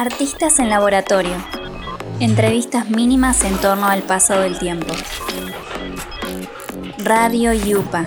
Artistas 0.00 0.58
en 0.60 0.70
laboratorio. 0.70 1.34
Entrevistas 2.20 2.88
mínimas 2.88 3.44
en 3.44 3.54
torno 3.58 3.86
al 3.86 4.00
paso 4.00 4.40
del 4.40 4.58
tiempo. 4.58 4.94
Radio 7.04 7.52
Yupa. 7.52 8.06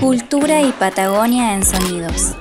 Cultura 0.00 0.62
y 0.62 0.72
Patagonia 0.72 1.54
en 1.54 1.62
sonidos. 1.62 2.36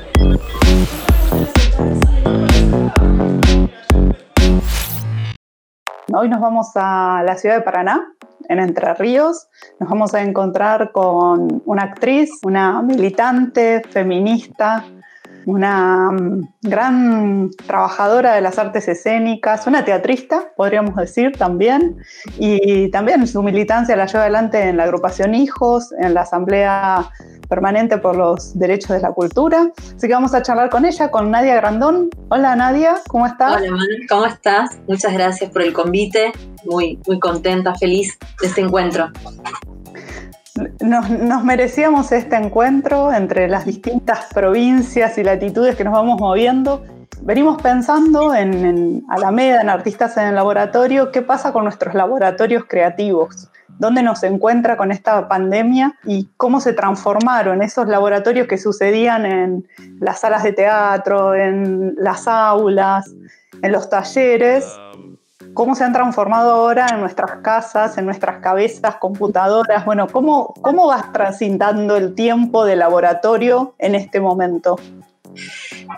Hoy 6.12 6.28
nos 6.28 6.42
vamos 6.42 6.72
a 6.74 7.22
la 7.24 7.38
ciudad 7.38 7.58
de 7.58 7.62
Paraná, 7.62 8.04
en 8.50 8.60
Entre 8.60 8.96
Ríos. 8.96 9.48
Nos 9.80 9.92
vamos 9.92 10.16
a 10.16 10.24
encontrar 10.24 10.92
con 10.92 11.62
una 11.66 11.84
actriz, 11.84 12.32
una 12.42 12.82
militante 12.82 13.84
feminista, 13.92 14.84
una 15.48 16.12
mm, 16.12 16.50
gran 16.62 17.50
trabajadora 17.66 18.36
de 18.36 18.42
las 18.42 18.60
artes 18.60 18.88
escénicas, 18.90 19.66
una 19.66 19.86
teatrista, 19.86 20.52
podríamos 20.58 20.96
decir 20.96 21.32
también, 21.38 21.98
y 22.38 22.92
también 22.92 23.26
su 23.28 23.42
militancia 23.42 23.96
la 23.96 24.08
lleva 24.08 24.24
adelante 24.24 24.62
en 24.62 24.76
la 24.76 24.84
agrupación 24.84 25.34
Hijos, 25.34 25.94
en 26.00 26.14
la 26.14 26.22
Asamblea 26.22 27.10
Permanente 27.48 27.98
por 27.98 28.18
los 28.18 28.60
Derechos 28.60 28.90
de 28.90 29.00
la 29.00 29.14
Cultura. 29.14 29.72
Así 29.96 30.08
que 30.08 30.14
vamos 30.14 30.34
a 30.34 30.42
charlar 30.42 30.70
con 30.70 30.84
ella, 30.84 31.10
con 31.10 31.32
Nadia 31.32 31.56
Grandón. 31.56 32.10
Hola 32.28 32.58
Nadia, 32.58 32.96
¿cómo 33.08 33.26
estás? 33.26 33.62
Hola 33.62 33.70
¿cómo 34.10 34.26
estás? 34.26 34.78
Muchas 34.86 35.14
gracias 35.14 35.50
por 35.50 35.62
el 35.62 35.72
convite, 35.72 36.34
muy, 36.66 37.00
muy 37.08 37.20
contenta, 37.20 37.74
feliz 37.76 38.20
de 38.42 38.48
este 38.48 38.60
encuentro. 38.60 39.10
Nos, 40.82 41.44
merecíamos 41.44 42.12
este 42.12 42.36
encuentro 42.36 43.14
entre 43.14 43.48
las 43.48 43.66
distintas 43.66 44.26
provincias 44.34 45.18
y 45.18 45.24
latitudes 45.24 45.76
que 45.76 45.84
nos 45.84 45.94
vamos 45.94 46.20
moviendo. 46.20 46.84
Venimos 47.22 47.62
pensando 47.62 48.34
en, 48.36 48.54
en 48.66 49.06
Alameda, 49.10 49.62
en 49.62 49.70
Artistas 49.70 50.18
en 50.18 50.28
el 50.28 50.36
Laboratorio, 50.36 51.12
qué 51.12 51.22
pasa 51.22 51.52
con 51.52 51.64
nuestros 51.64 51.94
laboratorios 51.96 52.66
creativos, 52.68 53.50
dónde 53.80 54.04
nos 54.04 54.24
encuentra 54.24 54.78
con 54.78 54.92
esta 54.92 55.28
pandemia 55.28 55.98
y 56.06 56.30
cómo 56.38 56.60
se 56.60 56.74
transformaron 56.74 57.62
esos 57.62 57.88
laboratorios 57.88 58.48
que 58.48 58.58
sucedían 58.58 59.26
en 59.26 59.68
las 60.00 60.22
salas 60.22 60.44
de 60.44 60.54
teatro, 60.54 61.34
en 61.36 61.96
las 61.98 62.28
aulas, 62.28 63.14
en 63.62 63.72
los 63.72 63.90
talleres 63.90 64.66
cómo 65.58 65.74
se 65.74 65.84
han 65.84 65.92
transformado 65.92 66.52
ahora 66.52 66.86
en 66.92 67.00
nuestras 67.00 67.42
casas, 67.42 67.98
en 67.98 68.06
nuestras 68.06 68.42
cabezas, 68.42 68.98
computadoras. 68.98 69.84
Bueno, 69.86 70.06
¿cómo, 70.08 70.54
cómo 70.62 70.86
vas 70.86 71.12
transitando 71.12 71.98
el 71.98 72.14
tiempo 72.14 72.64
de 72.64 72.76
laboratorio 72.76 73.74
en 73.80 73.96
este 73.96 74.22
momento? 74.22 74.76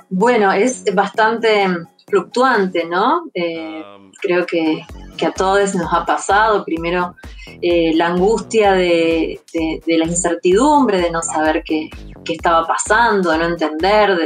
Bueno, 0.10 0.54
es 0.54 0.86
bastante 0.96 1.68
fluctuante, 2.08 2.86
¿no? 2.86 3.24
Eh, 3.34 3.84
creo 4.22 4.46
que, 4.46 4.82
a 5.26 5.32
todos 5.32 5.76
nos 5.76 5.94
ha 5.94 6.06
pasado. 6.06 6.64
Primero, 6.64 7.16
eh, 7.62 7.94
la 7.96 8.08
angustia 8.08 8.72
de, 8.72 9.42
la 9.86 10.06
incertidumbre, 10.06 11.02
de 11.02 11.12
no 11.12 11.22
saber 11.22 11.64
qué, 11.66 11.90
estaba 12.30 12.66
pasando, 12.66 13.32
de 13.32 13.40
no 13.40 13.46
entender. 13.46 14.18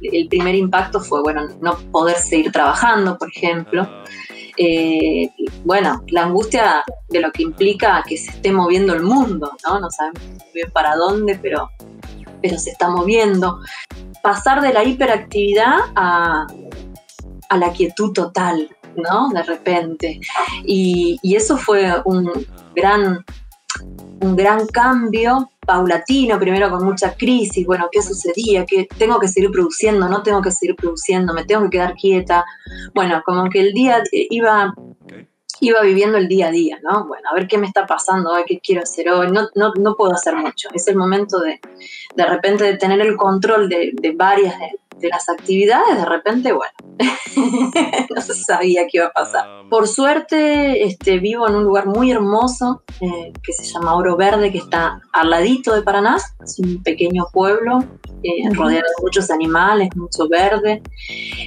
el 0.00 0.28
primer 0.28 0.54
impacto 0.54 1.00
fue, 1.00 1.22
bueno, 1.22 1.48
no 1.60 1.76
poder 1.90 2.18
seguir 2.18 2.52
trabajando, 2.52 3.18
por 3.18 3.28
ejemplo. 3.28 3.88
Eh, 4.62 5.30
bueno, 5.64 6.04
la 6.08 6.24
angustia 6.24 6.84
de 7.08 7.20
lo 7.20 7.32
que 7.32 7.44
implica 7.44 8.04
que 8.06 8.18
se 8.18 8.30
esté 8.30 8.52
moviendo 8.52 8.92
el 8.92 9.02
mundo, 9.02 9.52
¿no? 9.64 9.80
No 9.80 9.90
sabemos 9.90 10.20
bien 10.52 10.70
para 10.70 10.96
dónde, 10.96 11.38
pero, 11.40 11.70
pero 12.42 12.58
se 12.58 12.72
está 12.72 12.90
moviendo. 12.90 13.58
Pasar 14.22 14.60
de 14.60 14.74
la 14.74 14.84
hiperactividad 14.84 15.78
a, 15.96 16.46
la 17.56 17.72
quietud 17.72 18.12
total, 18.12 18.68
¿no? 18.96 19.30
De 19.30 19.42
repente. 19.44 20.20
Y, 20.66 21.18
y 21.22 21.36
eso 21.36 21.56
fue 21.56 21.94
un 22.04 22.30
gran, 22.74 23.24
un 24.20 24.36
gran 24.36 24.66
cambio 24.66 25.50
paulatino, 25.66 26.38
primero 26.38 26.70
con 26.70 26.84
mucha 26.84 27.14
crisis, 27.14 27.66
bueno, 27.66 27.88
¿qué 27.90 28.02
sucedía? 28.02 28.66
que 28.66 28.86
tengo 28.98 29.18
que 29.18 29.28
seguir 29.28 29.50
produciendo? 29.50 30.08
¿No 30.08 30.22
tengo 30.22 30.42
que 30.42 30.50
seguir 30.50 30.76
produciendo? 30.76 31.32
¿Me 31.32 31.44
tengo 31.44 31.62
que 31.64 31.70
quedar 31.70 31.94
quieta? 31.94 32.44
Bueno, 32.94 33.22
como 33.24 33.48
que 33.48 33.60
el 33.60 33.72
día 33.72 34.02
iba, 34.12 34.74
iba 35.60 35.80
viviendo 35.82 36.18
el 36.18 36.28
día 36.28 36.48
a 36.48 36.50
día, 36.50 36.78
¿no? 36.82 37.06
Bueno, 37.06 37.28
a 37.30 37.34
ver 37.34 37.46
qué 37.46 37.56
me 37.56 37.66
está 37.66 37.86
pasando 37.86 38.30
hoy, 38.30 38.42
qué 38.46 38.60
quiero 38.60 38.82
hacer 38.82 39.08
hoy, 39.10 39.30
no, 39.30 39.48
no, 39.54 39.72
no 39.78 39.94
puedo 39.94 40.12
hacer 40.12 40.36
mucho. 40.36 40.68
Es 40.74 40.86
el 40.88 40.96
momento 40.96 41.40
de, 41.40 41.60
de 42.14 42.26
repente, 42.26 42.64
de 42.64 42.76
tener 42.76 43.00
el 43.00 43.16
control 43.16 43.68
de, 43.68 43.92
de 43.94 44.12
varias 44.12 44.54
de 45.00 45.08
las 45.08 45.28
actividades, 45.28 45.96
de 45.96 46.04
repente, 46.04 46.52
bueno, 46.52 46.72
no 48.14 48.20
se 48.20 48.34
sabía 48.34 48.82
qué 48.86 48.98
iba 48.98 49.06
a 49.06 49.12
pasar. 49.12 49.44
Ah, 49.46 49.62
Por 49.70 49.88
suerte, 49.88 50.84
este, 50.84 51.18
vivo 51.18 51.48
en 51.48 51.54
un 51.54 51.64
lugar 51.64 51.86
muy 51.86 52.10
hermoso 52.10 52.82
eh, 53.00 53.32
que 53.42 53.52
se 53.52 53.64
llama 53.64 53.96
Oro 53.96 54.16
Verde, 54.16 54.52
que 54.52 54.58
está 54.58 55.00
al 55.12 55.30
ladito 55.30 55.74
de 55.74 55.82
Paraná, 55.82 56.16
es 56.44 56.58
un 56.58 56.82
pequeño 56.82 57.26
pueblo 57.32 57.80
eh, 58.22 58.50
rodeado 58.52 58.86
de 58.86 59.02
muchos 59.02 59.30
animales, 59.30 59.88
mucho 59.96 60.28
verde. 60.28 60.82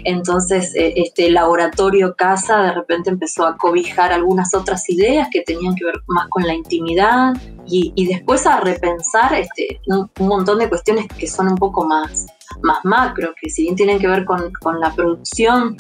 Entonces, 0.04 0.74
eh, 0.76 0.94
este 0.98 1.30
laboratorio 1.30 2.16
casa 2.16 2.64
de 2.64 2.74
repente 2.74 3.10
empezó 3.10 3.46
a 3.46 3.58
cobijar 3.58 4.12
algunas 4.12 4.54
otras 4.56 4.90
ideas 4.90 5.28
que 5.32 5.42
tenían 5.42 5.76
que 5.76 5.86
ver 5.86 5.96
más 6.08 6.28
con 6.30 6.48
la 6.48 6.54
intimidad 6.54 7.34
y, 7.66 8.08
después 8.08 8.46
a 8.46 8.60
repensar 8.60 9.34
este, 9.36 9.80
un 9.88 10.10
montón 10.28 10.60
de 10.60 10.68
cuestiones 10.68 11.08
que 11.08 11.28
son 11.28 11.48
un 11.48 11.56
poco 11.56 11.86
más 11.86 12.28
más 12.62 12.80
macro, 12.84 13.34
que 13.40 13.50
si 13.50 13.64
bien 13.64 13.76
tienen 13.76 14.00
que 14.00 14.08
ver 14.08 14.26
con, 14.26 14.52
la 14.80 14.94
producción, 14.94 15.78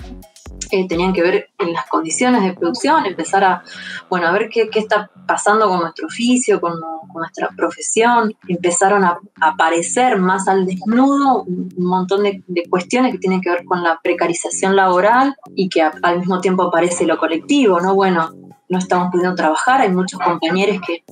eh, 0.72 0.88
tenían 0.88 1.13
que 1.13 1.22
ver 1.22 1.50
en 1.59 1.74
las 1.74 1.88
condiciones 1.88 2.44
de 2.44 2.53
producción, 2.53 3.06
empezar 3.06 3.44
a, 3.44 3.63
bueno, 4.09 4.28
a 4.28 4.31
ver 4.31 4.50
qué, 4.50 4.69
está 4.74 5.09
pasando 5.28 5.68
con 5.68 5.81
nuestro 5.81 6.07
oficio, 6.07 6.59
con, 6.59 6.74
nuestra 7.13 7.50
profesión. 7.56 8.34
Empezaron 8.47 9.03
a, 9.03 9.19
aparecer 9.40 10.18
más 10.18 10.47
al 10.47 10.66
desnudo 10.66 11.44
un 11.44 11.72
montón 11.78 12.24
de, 12.24 12.41
cuestiones 12.69 13.12
que 13.12 13.19
tienen 13.19 13.40
que 13.40 13.51
ver 13.51 13.66
con 13.66 13.84
la 13.84 14.00
precarización 14.01 14.75
laboral 14.75 15.35
y 15.56 15.69
que 15.69 15.81
al 15.81 16.19
mismo 16.19 16.41
tiempo 16.41 16.63
aparece 16.63 17.06
lo 17.06 17.18
colectivo, 17.19 17.80
¿no? 17.80 17.94
Bueno, 17.94 18.31
no 18.69 18.80
estamos 18.80 19.09
pudiendo 19.12 19.35
trabajar, 19.35 19.81
hay 19.81 19.91
muchos 19.91 20.19
compañeros 20.19 20.81
que, 20.85 21.03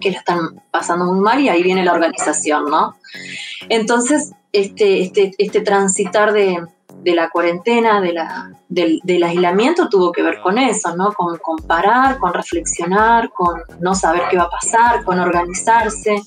que 0.00 0.10
lo 0.10 0.18
están 0.18 0.62
pasando 0.70 1.06
muy 1.06 1.20
mal 1.20 1.40
y 1.40 1.48
ahí 1.48 1.62
viene 1.62 1.84
la 1.84 1.92
organización, 1.92 2.64
¿no? 2.70 2.96
Entonces, 3.68 4.32
este, 4.52 5.02
este, 5.02 5.32
este 5.38 5.60
transitar 5.60 6.32
de, 6.32 6.66
la 7.04 7.28
cuarentena, 7.28 8.00
de 8.00 8.12
la, 8.12 8.52
del, 8.68 9.22
aislamiento, 9.22 9.88
tuvo 9.88 10.12
que 10.12 10.22
ver 10.22 10.40
con 10.40 10.58
eso, 10.58 10.96
¿no? 10.96 11.12
Con 11.12 11.36
comparar, 11.38 12.18
con 12.18 12.32
reflexionar, 12.32 13.30
con 13.30 13.60
no 13.80 13.94
saber 13.94 14.22
qué 14.30 14.38
va 14.38 14.44
a 14.44 14.50
pasar, 14.50 15.04
con 15.04 15.18
organizarse, 15.18 16.22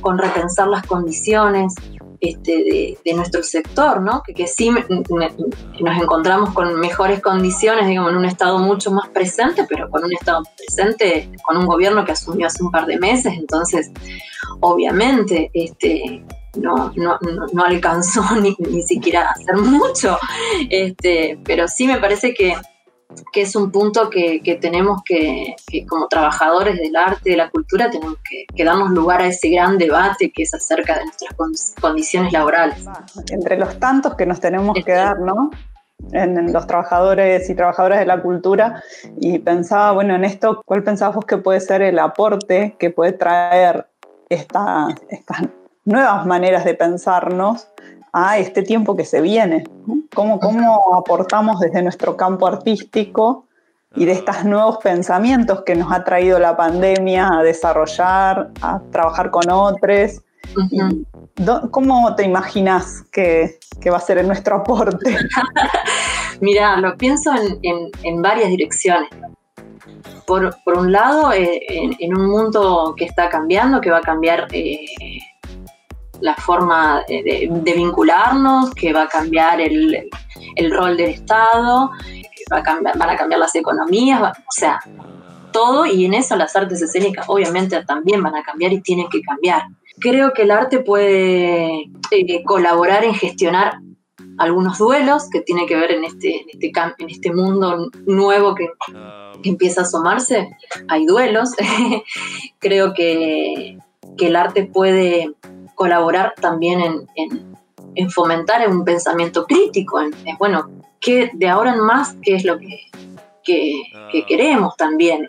con 0.00 0.18
repensar 0.18 0.68
las 0.68 0.86
condiciones 0.86 1.74
este, 2.20 2.98
de, 3.04 3.14
nuestro 3.14 3.42
sector, 3.42 4.00
¿no? 4.00 4.22
Que, 4.22 4.46
sí 4.46 4.70
nos 4.70 6.02
encontramos 6.02 6.52
con 6.52 6.78
mejores 6.78 7.20
condiciones, 7.20 7.86
digamos, 7.86 8.12
en 8.12 8.18
un 8.18 8.24
estado 8.24 8.58
mucho 8.58 8.90
más 8.90 9.08
presente, 9.08 9.66
pero 9.68 9.88
con 9.90 10.04
un 10.04 10.12
estado 10.12 10.42
presente, 10.56 11.30
con 11.42 11.56
un 11.56 11.66
gobierno 11.66 12.04
que 12.04 12.12
asumió 12.12 12.46
hace 12.46 12.62
un 12.62 12.70
par 12.70 12.86
de 12.86 12.98
meses, 12.98 13.32
entonces, 13.36 13.90
obviamente, 14.60 15.50
este, 15.54 16.24
no, 16.56 16.92
no, 16.96 17.18
no, 17.52 17.64
alcanzó 17.64 18.22
ni, 18.40 18.54
ni, 18.58 18.82
siquiera 18.82 19.30
hacer 19.30 19.56
mucho, 19.56 20.18
este, 20.68 21.38
pero 21.44 21.68
sí 21.68 21.86
me 21.86 21.98
parece 21.98 22.34
que, 22.34 22.54
es 23.34 23.56
un 23.56 23.70
punto 23.70 24.10
que, 24.10 24.58
tenemos 24.60 25.02
que, 25.04 25.54
como 25.88 26.08
trabajadores 26.08 26.76
del 26.76 26.94
arte, 26.96 27.30
de 27.30 27.36
la 27.36 27.50
cultura, 27.50 27.90
tenemos 27.90 28.16
que, 28.28 28.64
darnos 28.64 28.90
lugar 28.90 29.20
a 29.20 29.26
ese 29.26 29.48
gran 29.50 29.78
debate 29.78 30.30
que 30.30 30.42
es 30.42 30.54
acerca 30.54 30.98
de 30.98 31.04
nuestras 31.04 31.34
condiciones 31.80 32.32
laborales. 32.32 32.84
Entre 33.30 33.56
los 33.56 33.78
tantos 33.78 34.14
que 34.14 34.26
nos 34.26 34.40
tenemos 34.40 34.76
que 34.84 34.92
dar, 34.92 35.18
¿no? 35.20 35.50
En, 36.12 36.52
los 36.52 36.66
trabajadores 36.66 37.48
y 37.50 37.54
trabajadoras 37.54 37.98
de 37.98 38.06
la 38.06 38.22
cultura 38.22 38.82
y 39.20 39.38
pensaba, 39.38 39.92
bueno, 39.92 40.14
en 40.14 40.24
esto, 40.24 40.62
¿cuál 40.64 40.82
pensabas 40.82 41.16
vos 41.16 41.26
que 41.26 41.36
puede 41.36 41.60
ser 41.60 41.82
el 41.82 41.98
aporte 41.98 42.74
que 42.78 42.90
puede 42.90 43.12
traer 43.12 43.86
esta, 44.30 44.88
esta 45.10 45.50
nuevas 45.84 46.24
maneras 46.26 46.64
de 46.64 46.74
pensarnos 46.74 47.68
a 48.12 48.38
este 48.38 48.62
tiempo 48.62 48.96
que 48.96 49.04
se 49.04 49.20
viene. 49.20 49.64
¿Cómo, 50.14 50.40
cómo 50.40 50.94
aportamos 50.94 51.60
desde 51.60 51.82
nuestro 51.82 52.16
campo 52.16 52.46
artístico 52.46 53.46
y 53.94 54.04
de 54.04 54.12
estos 54.12 54.44
nuevos 54.44 54.78
pensamientos 54.78 55.62
que 55.62 55.74
nos 55.74 55.92
ha 55.92 56.04
traído 56.04 56.38
la 56.38 56.56
pandemia 56.56 57.28
a 57.32 57.42
desarrollar, 57.42 58.50
a 58.60 58.80
trabajar 58.90 59.30
con 59.30 59.50
otros? 59.50 60.22
¿Cómo 61.70 62.14
te 62.16 62.24
imaginas 62.24 63.02
que, 63.12 63.58
va 63.90 63.96
a 63.96 64.00
ser 64.00 64.24
nuestro 64.24 64.56
aporte? 64.56 65.16
Mira, 66.40 66.76
lo 66.78 66.96
pienso 66.96 67.30
en, 67.62 68.22
varias 68.22 68.48
direcciones. 68.48 69.10
Por, 70.26 70.54
un 70.66 70.92
lado, 70.92 71.32
eh, 71.32 71.60
en, 71.98 72.16
un 72.16 72.30
mundo 72.30 72.94
que 72.96 73.04
está 73.04 73.28
cambiando, 73.28 73.80
que 73.80 73.90
va 73.90 73.98
a 73.98 74.02
cambiar 74.02 74.46
eh, 74.52 74.86
la 76.20 76.34
forma 76.34 77.02
de, 77.08 77.72
vincularnos, 77.76 78.74
que 78.74 78.92
va 78.92 79.02
a 79.02 79.08
cambiar 79.08 79.60
el, 79.60 80.10
rol 80.70 80.96
del 80.96 81.10
Estado, 81.10 81.90
van 82.50 83.10
a 83.10 83.16
cambiar 83.16 83.38
las 83.38 83.54
economías, 83.54 84.20
o 84.22 84.52
sea, 84.52 84.80
todo 85.52 85.86
y 85.86 86.04
en 86.04 86.14
eso 86.14 86.36
las 86.36 86.54
artes 86.56 86.80
escénicas 86.82 87.26
obviamente 87.28 87.84
también 87.84 88.22
van 88.22 88.36
a 88.36 88.42
cambiar 88.42 88.72
y 88.72 88.80
tienen 88.80 89.08
que 89.08 89.20
cambiar. 89.22 89.62
Creo 89.98 90.32
que 90.32 90.42
el 90.42 90.50
arte 90.50 90.80
puede 90.80 91.90
eh, 92.10 92.44
colaborar 92.44 93.04
en 93.04 93.14
gestionar 93.14 93.80
algunos 94.38 94.78
duelos 94.78 95.28
que 95.30 95.42
tiene 95.42 95.66
que 95.66 95.76
ver 95.76 95.92
en 95.92 96.04
este, 96.04 96.40
en 96.40 96.48
este, 96.48 96.72
en 96.98 97.10
este 97.10 97.32
mundo 97.32 97.90
nuevo 98.06 98.54
que, 98.54 98.68
empieza 99.42 99.82
a 99.82 99.84
asomarse. 99.84 100.50
Hay 100.88 101.06
duelos. 101.06 101.50
Creo 102.58 102.94
que, 102.94 103.78
el 104.18 104.36
arte 104.36 104.64
puede 104.64 105.32
colaborar 105.80 106.34
también 106.38 107.06
en, 107.16 108.10
fomentar 108.10 108.68
un 108.68 108.84
pensamiento 108.84 109.46
crítico, 109.46 109.98
en, 109.98 110.12
bueno, 110.38 110.68
que 111.00 111.30
de 111.32 111.48
ahora 111.48 111.72
en 111.72 111.80
más, 111.80 112.16
qué 112.20 112.34
es 112.34 112.44
lo 112.44 112.58
que, 112.58 112.90
que 113.42 114.26
queremos 114.28 114.76
también, 114.76 115.24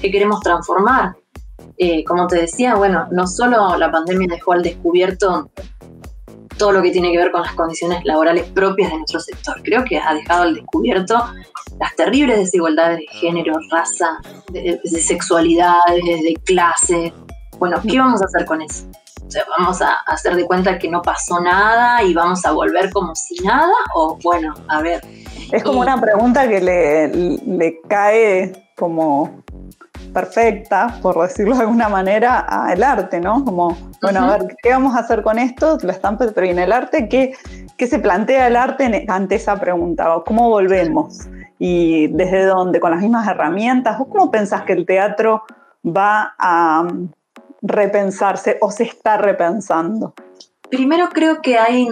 que 0.00 0.10
queremos 0.10 0.40
transformar. 0.40 1.16
Eh, 1.76 2.02
como 2.04 2.26
te 2.26 2.36
decía, 2.36 2.76
bueno, 2.76 3.08
no 3.10 3.26
solo 3.26 3.76
la 3.76 3.92
pandemia 3.92 4.28
dejó 4.30 4.52
al 4.52 4.62
descubierto 4.62 5.50
todo 6.56 6.72
lo 6.72 6.80
que 6.80 6.92
tiene 6.92 7.12
que 7.12 7.18
ver 7.18 7.30
con 7.30 7.42
las 7.42 7.52
condiciones 7.52 8.02
laborales 8.04 8.44
propias 8.54 8.90
de 8.90 8.96
nuestro 8.96 9.20
sector. 9.20 9.60
Creo 9.62 9.84
que 9.84 9.98
ha 9.98 10.14
dejado 10.14 10.44
al 10.44 10.54
descubierto 10.54 11.22
las 11.78 11.94
terribles 11.94 12.38
desigualdades 12.38 13.00
de 13.00 13.06
género, 13.18 13.58
raza, 13.70 14.18
de, 14.50 14.80
sexualidades, 14.84 16.02
de 16.04 16.40
clase. 16.46 17.12
Bueno, 17.58 17.78
¿qué 17.86 17.98
vamos 17.98 18.22
a 18.22 18.24
hacer 18.24 18.46
con 18.46 18.62
eso? 18.62 18.86
O 19.30 19.32
sea, 19.32 19.44
¿Vamos 19.56 19.80
a 19.80 19.92
hacer 20.06 20.34
de 20.34 20.44
cuenta 20.44 20.76
que 20.76 20.90
no 20.90 21.02
pasó 21.02 21.38
nada 21.38 22.02
y 22.02 22.12
vamos 22.12 22.44
a 22.44 22.50
volver 22.50 22.90
como 22.90 23.14
si 23.14 23.36
nada? 23.44 23.72
O 23.94 24.18
bueno, 24.24 24.54
a 24.66 24.82
ver. 24.82 25.00
Es 25.52 25.62
como 25.62 25.80
una 25.80 26.00
pregunta 26.00 26.48
que 26.48 26.60
le, 26.60 27.08
le 27.08 27.80
cae 27.86 28.52
como 28.76 29.44
perfecta, 30.12 30.98
por 31.00 31.22
decirlo 31.22 31.54
de 31.54 31.60
alguna 31.62 31.88
manera, 31.88 32.40
al 32.40 32.82
arte, 32.82 33.20
¿no? 33.20 33.44
Como, 33.44 33.76
bueno, 34.02 34.24
a 34.24 34.36
ver, 34.36 34.56
¿qué 34.60 34.70
vamos 34.70 34.96
a 34.96 34.98
hacer 34.98 35.22
con 35.22 35.38
esto? 35.38 35.78
Lo 35.80 35.92
están, 35.92 36.18
pero 36.18 36.32
en 36.42 36.58
el 36.58 36.72
arte, 36.72 37.08
¿qué, 37.08 37.34
¿qué 37.78 37.86
se 37.86 38.00
plantea 38.00 38.48
el 38.48 38.56
arte 38.56 39.06
ante 39.08 39.36
esa 39.36 39.60
pregunta? 39.60 40.08
¿Cómo 40.26 40.48
volvemos? 40.48 41.28
¿Y 41.60 42.08
desde 42.08 42.46
dónde? 42.46 42.80
¿Con 42.80 42.90
las 42.90 43.00
mismas 43.00 43.28
herramientas? 43.28 44.00
¿O 44.00 44.08
cómo 44.08 44.28
pensás 44.32 44.62
que 44.62 44.72
el 44.72 44.86
teatro 44.86 45.44
va 45.86 46.34
a 46.36 46.88
repensarse 47.62 48.58
o 48.60 48.70
se 48.70 48.84
está 48.84 49.16
repensando? 49.16 50.14
Primero 50.70 51.08
creo 51.08 51.42
que 51.42 51.58
hay, 51.58 51.88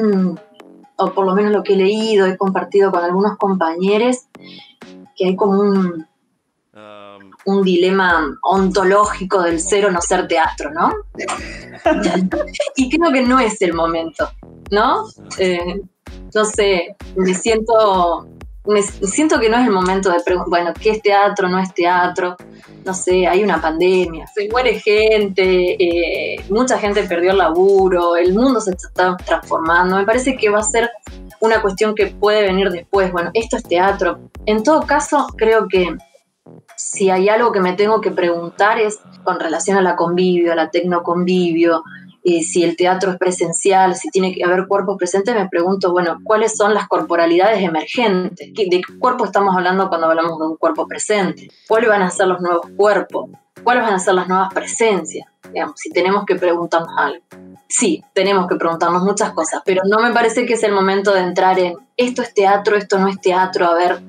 o 0.96 1.12
por 1.12 1.26
lo 1.26 1.34
menos 1.34 1.52
lo 1.52 1.62
que 1.62 1.74
he 1.74 1.76
leído, 1.76 2.26
he 2.26 2.36
compartido 2.36 2.90
con 2.90 3.02
algunos 3.02 3.36
compañeros, 3.36 4.26
que 5.16 5.26
hay 5.26 5.36
como 5.36 5.60
un, 5.60 6.06
un 7.44 7.62
dilema 7.62 8.38
ontológico 8.42 9.42
del 9.42 9.60
ser 9.60 9.86
o 9.86 9.90
no 9.90 10.00
ser 10.00 10.28
teatro, 10.28 10.70
¿no? 10.70 10.92
y 12.76 12.90
creo 12.90 13.12
que 13.12 13.22
no 13.22 13.40
es 13.40 13.60
el 13.62 13.74
momento, 13.74 14.30
¿no? 14.70 15.06
Eh, 15.38 15.80
no 16.34 16.44
sé, 16.44 16.96
me 17.16 17.34
siento, 17.34 18.28
me 18.68 18.82
siento 18.82 19.40
que 19.40 19.48
no 19.48 19.56
es 19.56 19.66
el 19.66 19.72
momento 19.72 20.10
de 20.10 20.20
preguntar, 20.20 20.50
bueno, 20.50 20.74
¿qué 20.78 20.90
es 20.90 21.02
teatro? 21.02 21.48
¿No 21.48 21.58
es 21.58 21.72
teatro? 21.72 22.36
No 22.84 22.92
sé, 22.92 23.26
hay 23.26 23.42
una 23.42 23.60
pandemia, 23.60 24.26
se 24.26 24.48
muere 24.48 24.78
gente, 24.78 25.76
eh, 25.82 26.44
mucha 26.50 26.78
gente 26.78 27.02
perdió 27.04 27.30
el 27.30 27.38
laburo, 27.38 28.16
el 28.16 28.34
mundo 28.34 28.60
se 28.60 28.72
está 28.72 29.16
transformando, 29.16 29.96
me 29.96 30.04
parece 30.04 30.36
que 30.36 30.50
va 30.50 30.60
a 30.60 30.62
ser 30.62 30.90
una 31.40 31.62
cuestión 31.62 31.94
que 31.94 32.08
puede 32.08 32.42
venir 32.42 32.70
después, 32.70 33.10
bueno, 33.10 33.30
esto 33.32 33.56
es 33.56 33.62
teatro. 33.62 34.18
En 34.44 34.62
todo 34.62 34.82
caso, 34.82 35.26
creo 35.36 35.66
que 35.66 35.96
si 36.76 37.10
hay 37.10 37.28
algo 37.28 37.52
que 37.52 37.60
me 37.60 37.72
tengo 37.72 38.00
que 38.00 38.10
preguntar 38.10 38.78
es 38.78 39.00
con 39.24 39.40
relación 39.40 39.78
a 39.78 39.82
la 39.82 39.96
convivio, 39.96 40.52
a 40.52 40.56
la 40.56 40.70
tecnoconvivio, 40.70 41.82
y 42.22 42.44
si 42.44 42.64
el 42.64 42.76
teatro 42.76 43.12
es 43.12 43.18
presencial, 43.18 43.94
si 43.94 44.10
tiene 44.10 44.34
que 44.34 44.44
haber 44.44 44.66
cuerpos 44.66 44.96
presentes, 44.98 45.34
me 45.34 45.48
pregunto, 45.48 45.92
bueno, 45.92 46.18
¿cuáles 46.24 46.56
son 46.56 46.74
las 46.74 46.88
corporalidades 46.88 47.62
emergentes? 47.62 48.52
¿De 48.52 48.52
qué 48.52 48.98
cuerpo 48.98 49.24
estamos 49.24 49.56
hablando 49.56 49.88
cuando 49.88 50.08
hablamos 50.08 50.38
de 50.38 50.46
un 50.46 50.56
cuerpo 50.56 50.86
presente? 50.86 51.48
¿Cuáles 51.66 51.88
van 51.88 52.02
a 52.02 52.10
ser 52.10 52.26
los 52.26 52.40
nuevos 52.40 52.66
cuerpos? 52.76 53.30
¿Cuáles 53.62 53.84
van 53.84 53.94
a 53.94 53.98
ser 53.98 54.14
las 54.14 54.28
nuevas 54.28 54.52
presencias? 54.52 55.26
Digamos, 55.52 55.74
si 55.78 55.90
tenemos 55.90 56.24
que 56.26 56.36
preguntarnos 56.36 56.92
algo. 56.96 57.24
Sí, 57.68 58.02
tenemos 58.14 58.46
que 58.46 58.56
preguntarnos 58.56 59.02
muchas 59.02 59.32
cosas, 59.32 59.62
pero 59.64 59.82
no 59.84 60.00
me 60.00 60.12
parece 60.12 60.46
que 60.46 60.54
es 60.54 60.62
el 60.62 60.72
momento 60.72 61.12
de 61.12 61.20
entrar 61.20 61.58
en 61.58 61.76
esto 61.96 62.22
es 62.22 62.32
teatro, 62.32 62.76
esto 62.76 62.98
no 62.98 63.08
es 63.08 63.20
teatro, 63.20 63.66
a 63.66 63.74
ver, 63.74 64.02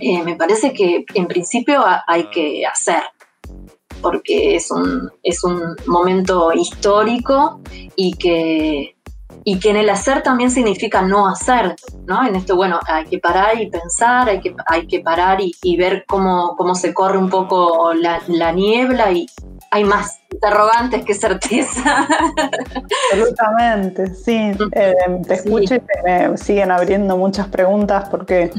eh, 0.00 0.22
me 0.22 0.36
parece 0.36 0.72
que 0.72 1.04
en 1.14 1.26
principio 1.26 1.82
hay 2.06 2.30
que 2.30 2.64
hacer, 2.64 3.02
porque 4.02 4.56
es 4.56 4.70
un, 4.70 5.10
es 5.22 5.42
un 5.44 5.76
momento 5.86 6.52
histórico 6.52 7.60
y 7.96 8.12
que, 8.14 8.96
y 9.44 9.58
que 9.58 9.70
en 9.70 9.76
el 9.76 9.88
hacer 9.88 10.22
también 10.22 10.50
significa 10.50 11.02
no 11.02 11.28
hacer, 11.28 11.76
¿no? 12.06 12.26
En 12.26 12.36
esto, 12.36 12.56
bueno, 12.56 12.78
hay 12.86 13.06
que 13.06 13.18
parar 13.18 13.60
y 13.60 13.70
pensar, 13.70 14.28
hay 14.28 14.40
que, 14.40 14.54
hay 14.66 14.86
que 14.86 15.00
parar 15.00 15.38
y, 15.40 15.76
ver 15.76 16.04
cómo, 16.06 16.54
cómo, 16.56 16.74
se 16.74 16.92
corre 16.92 17.18
un 17.18 17.30
poco 17.30 17.94
la, 17.94 18.20
la 18.26 18.52
niebla 18.52 19.12
y 19.12 19.26
hay 19.70 19.84
más 19.84 20.20
interrogantes 20.30 21.04
que 21.04 21.14
certeza. 21.14 22.06
Absolutamente, 23.12 24.14
sí. 24.14 24.52
Eh, 24.72 24.94
te 25.26 25.34
escucho 25.34 25.76
y 25.76 25.82
me 26.04 26.36
siguen 26.36 26.70
abriendo 26.70 27.16
muchas 27.16 27.48
preguntas 27.48 28.08
porque 28.10 28.50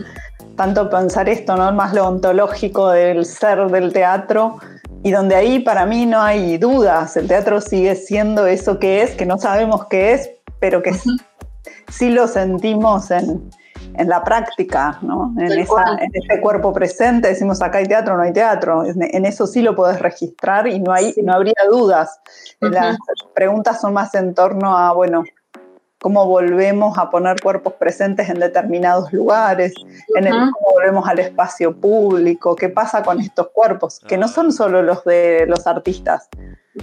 tanto 0.56 0.90
pensar 0.90 1.30
esto, 1.30 1.56
¿no? 1.56 1.72
Más 1.72 1.94
lo 1.94 2.08
ontológico 2.08 2.90
del 2.90 3.26
ser 3.26 3.68
del 3.68 3.94
teatro, 3.94 4.58
y 5.04 5.12
donde 5.12 5.36
ahí 5.36 5.60
para 5.60 5.86
mí 5.86 6.06
no 6.06 6.22
hay 6.22 6.58
dudas, 6.58 7.18
el 7.18 7.28
teatro 7.28 7.60
sigue 7.60 7.96
siendo 7.96 8.48
eso 8.48 8.80
que 8.80 9.04
es, 9.04 9.12
que 9.12 9.26
no 9.26 9.38
sabemos 9.38 9.86
qué 9.88 10.14
es, 10.14 10.30
pero 10.60 10.82
que 10.82 10.94
sí, 11.90 12.10
lo 12.10 12.28
sentimos 12.28 13.12
en, 13.12 13.52
la 13.98 14.24
práctica, 14.24 14.98
¿no? 15.02 15.36
En, 15.38 15.52
ese 15.52 16.42
cuerpo 16.42 16.72
presente, 16.72 17.28
decimos 17.28 17.62
acá 17.62 17.80
hay 17.80 17.86
teatro, 17.86 18.16
no 18.16 18.24
hay 18.24 18.32
teatro, 18.32 18.86
en, 18.86 19.26
eso 19.26 19.46
sí 19.46 19.62
lo 19.62 19.76
puedes 19.76 20.00
registrar 20.00 20.68
y 20.68 20.80
no, 20.80 20.94
hay, 20.94 21.14
no 21.22 21.34
habría 21.34 21.54
dudas. 21.70 22.20
Las 22.62 22.98
preguntas 23.36 23.82
son 23.82 23.94
más 23.94 24.16
en 24.16 24.34
torno 24.34 24.76
a, 24.76 24.94
bueno, 24.94 25.24
cómo 26.04 26.28
volvemos 26.28 26.98
a 26.98 27.10
poner 27.10 27.40
cuerpos 27.42 27.74
presentes 27.80 28.30
en 28.30 28.38
determinados 28.38 29.12
lugares, 29.14 29.74
en 30.16 30.28
el, 30.28 30.34
cómo 30.34 30.74
volvemos 30.74 31.08
al 31.08 31.20
espacio 31.20 31.74
público, 31.74 32.58
qué 32.58 32.68
pasa 32.68 33.02
con 33.02 33.22
estos 33.22 33.48
cuerpos, 33.54 34.02
que 34.06 34.18
no 34.18 34.28
son 34.28 34.52
solo 34.52 34.84
los 34.84 35.06
de 35.06 35.46
los 35.48 35.66
artistas, 35.66 36.28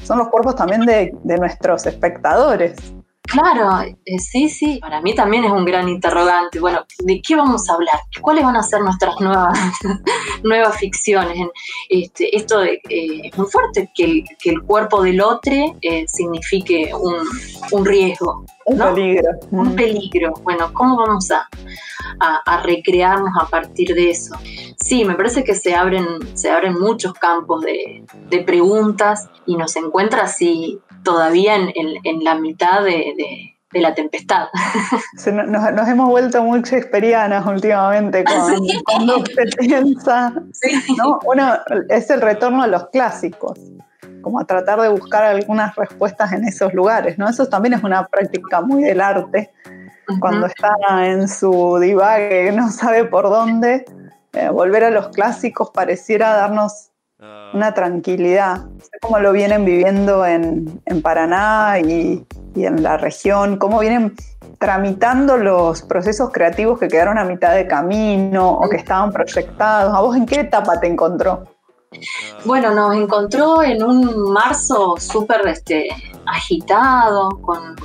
son 0.03 0.19
los 0.19 0.29
cuerpos 0.29 0.57
también 0.57 0.87
de, 0.87 1.15
de 1.23 1.37
nuestros 1.37 1.87
espectadores. 1.87 2.95
Claro, 3.23 3.83
eh, 3.83 4.19
sí, 4.19 4.49
sí, 4.49 4.79
para 4.81 5.01
mí 5.01 5.15
también 5.15 5.45
es 5.45 5.53
un 5.53 5.65
gran 5.65 5.89
interrogante. 5.89 6.59
Bueno, 6.59 6.85
¿de 6.99 7.23
qué 7.23 7.37
vamos 7.37 7.71
a 7.71 7.75
hablar? 7.75 8.01
¿Cuáles 8.21 8.43
van 8.43 8.57
a 8.57 8.63
ser 8.63 8.81
nuestras 8.81 9.21
nuevas, 9.21 9.57
nuevas 10.43 10.77
ficciones? 10.79 11.49
Este, 11.89 12.35
esto 12.37 12.61
eh, 12.65 12.81
es 12.89 13.39
muy 13.39 13.47
fuerte, 13.47 13.89
que 13.95 14.25
el, 14.45 14.63
cuerpo 14.63 15.03
del 15.03 15.21
otro 15.21 15.53
eh, 15.81 16.05
signifique 16.09 16.91
un, 16.93 17.85
riesgo. 17.85 18.45
Un 18.67 18.79
peligro. 18.79 19.31
Un 19.53 19.77
peligro. 19.77 20.35
Bueno, 20.43 20.73
¿cómo 20.73 20.97
vamos 20.97 21.31
a, 21.31 21.49
recrearnos 22.65 23.31
a 23.41 23.47
partir 23.47 23.95
de 23.95 24.11
eso? 24.11 24.35
Sí, 24.77 25.05
me 25.05 25.15
parece 25.15 25.45
que 25.45 25.55
se 25.55 25.75
abren, 25.75 26.07
se 26.37 26.51
abren 26.51 26.79
muchos 26.79 27.13
campos 27.15 27.63
de, 27.63 28.05
de 28.29 28.41
preguntas 28.41 29.29
y 29.47 29.57
nos 29.57 29.77
encuentra 29.77 30.23
así 30.23 30.81
todavía 31.03 31.57
en, 31.57 32.25
la 32.25 32.35
mitad 32.35 32.83
de, 32.85 33.55
la 33.73 33.95
tempestad. 33.95 34.49
Nos, 35.47 35.89
hemos 35.89 36.09
vuelto 36.09 36.43
muy 36.43 36.63
shakespearianas 36.63 37.47
últimamente 37.47 38.25
con, 38.25 38.67
cuando 38.85 39.25
se 39.27 39.47
piensa. 39.59 40.33
Bueno, 41.25 41.55
es 41.89 42.11
el 42.11 42.21
retorno 42.21 42.63
a 42.63 42.67
los 42.67 42.89
clásicos, 42.89 43.59
como 44.23 44.41
a 44.41 44.45
tratar 44.45 44.81
de 44.81 44.89
buscar 44.89 45.25
algunas 45.25 45.75
respuestas 45.77 46.33
en 46.33 46.45
esos 46.45 46.75
lugares. 46.75 47.19
¿no? 47.19 47.29
Eso 47.29 47.49
también 47.49 47.75
es 47.75 47.83
una 47.83 48.07
práctica 48.07 48.61
muy 48.61 48.83
del 48.83 49.01
arte. 49.01 49.53
Cuando 50.19 50.47
está 50.47 50.75
en 51.07 51.29
su 51.29 51.79
divague, 51.79 52.51
no 52.51 52.69
sabe 52.71 53.05
por 53.05 53.31
dónde, 53.31 53.85
eh, 54.33 54.49
volver 54.49 54.85
a 54.85 54.91
los 54.91 55.09
clásicos 55.09 55.71
pareciera 55.71 56.35
darnos 56.35 56.90
una 57.53 57.75
tranquilidad. 57.75 58.67
Sé 58.81 58.99
cómo 59.01 59.19
lo 59.19 59.33
vienen 59.33 59.65
viviendo 59.65 60.25
en, 60.25 60.81
Paraná 61.03 61.79
y, 61.81 62.25
en 62.55 62.83
la 62.83 62.97
región, 62.97 63.57
cómo 63.57 63.79
vienen 63.81 64.15
tramitando 64.59 65.37
los 65.37 65.83
procesos 65.83 66.31
creativos 66.31 66.79
que 66.79 66.89
quedaron 66.89 67.19
a 67.19 67.25
mitad 67.25 67.55
de 67.55 67.67
camino 67.67 68.51
o 68.51 68.69
que 68.69 68.77
estaban 68.77 69.13
proyectados. 69.13 69.95
¿A 69.95 70.01
vos 70.01 70.17
en 70.17 70.27
qué 70.27 70.41
etapa 70.41 70.79
te 70.81 70.87
encontró? 70.87 71.45
Bueno, 72.45 72.73
nos 72.73 72.95
encontró 72.95 73.63
en 73.63 73.83
un 73.83 74.33
marzo 74.33 74.97
súper 74.99 75.47
este, 75.49 75.89
agitado, 76.25 77.31
con, 77.43 77.77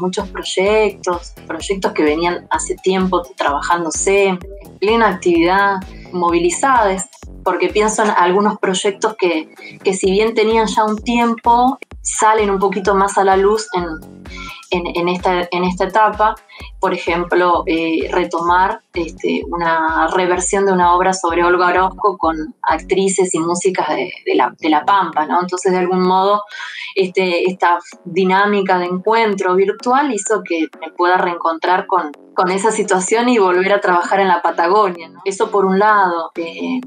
muchos 0.00 0.28
proyectos, 0.28 1.32
proyectos 1.46 1.92
que 1.92 2.02
venían 2.02 2.46
hace 2.50 2.74
tiempo 2.76 3.22
trabajándose, 3.36 4.26
en 4.26 4.38
plena 4.80 5.08
actividad, 5.08 5.76
movilizadas, 6.12 7.08
porque 7.44 7.68
pienso 7.68 8.02
en 8.02 8.10
algunos 8.10 8.58
proyectos 8.58 9.14
que, 9.16 9.48
que 9.82 9.94
si 9.94 10.10
bien 10.10 10.34
tenían 10.34 10.66
ya 10.66 10.84
un 10.84 10.98
tiempo, 10.98 11.78
salen 12.02 12.50
un 12.50 12.58
poquito 12.58 12.94
más 12.94 13.16
a 13.18 13.24
la 13.24 13.36
luz 13.36 13.66
en, 13.74 13.86
en, 14.70 15.08
esta, 15.08 15.48
en 15.50 15.64
esta 15.64 15.84
etapa, 15.84 16.34
por 16.80 16.92
ejemplo, 16.92 17.62
eh, 17.66 18.08
retomar 18.10 18.80
este, 18.94 19.42
una 19.48 20.08
reversión 20.08 20.66
de 20.66 20.72
una 20.72 20.94
obra 20.94 21.12
sobre 21.12 21.44
Olga 21.44 21.68
Orozco 21.68 22.16
con 22.18 22.54
actrices 22.62 23.34
y 23.34 23.38
músicas 23.38 23.88
de, 23.88 24.10
la, 24.34 24.54
de 24.58 24.68
la, 24.68 24.84
Pampa, 24.84 25.26
¿no? 25.26 25.40
Entonces, 25.40 25.72
de 25.72 25.78
algún 25.78 26.02
modo, 26.02 26.42
este, 26.94 27.48
esta 27.50 27.78
dinámica 28.04 28.78
de 28.78 28.86
encuentro 28.86 29.54
virtual 29.54 30.12
hizo 30.12 30.42
que 30.42 30.68
me 30.80 30.90
pueda 30.90 31.16
reencontrar 31.16 31.86
con, 31.86 32.12
con 32.34 32.50
esa 32.50 32.70
situación 32.70 33.28
y 33.28 33.38
volver 33.38 33.72
a 33.72 33.80
trabajar 33.80 34.20
en 34.20 34.28
la 34.28 34.42
Patagonia. 34.42 35.10
Eso 35.24 35.50
por 35.50 35.64
un 35.64 35.78
lado. 35.78 36.30
Eh, 36.36 36.80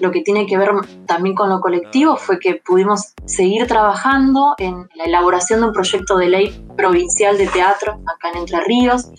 lo 0.00 0.10
que 0.10 0.22
tiene 0.22 0.46
que 0.46 0.56
ver 0.56 0.70
también 1.06 1.34
con 1.34 1.48
lo 1.48 1.60
colectivo 1.60 2.16
fue 2.16 2.38
que 2.38 2.60
pudimos 2.64 3.14
seguir 3.24 3.66
trabajando 3.66 4.54
en 4.58 4.88
la 4.94 5.04
elaboración 5.04 5.60
de 5.60 5.66
un 5.66 5.72
proyecto 5.72 6.16
de 6.16 6.28
ley 6.28 6.64
provincial 6.76 7.36
de 7.36 7.46
teatro 7.48 8.00
acá 8.06 8.30
en 8.32 8.38
Entre 8.38 8.60
Ríos, 8.64 9.10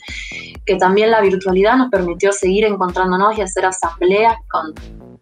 que 0.65 0.75
también 0.75 1.11
la 1.11 1.21
virtualidad 1.21 1.75
nos 1.77 1.89
permitió 1.89 2.31
seguir 2.31 2.65
encontrándonos 2.65 3.37
y 3.37 3.41
hacer 3.41 3.65
asambleas 3.65 4.35
con 4.49 4.73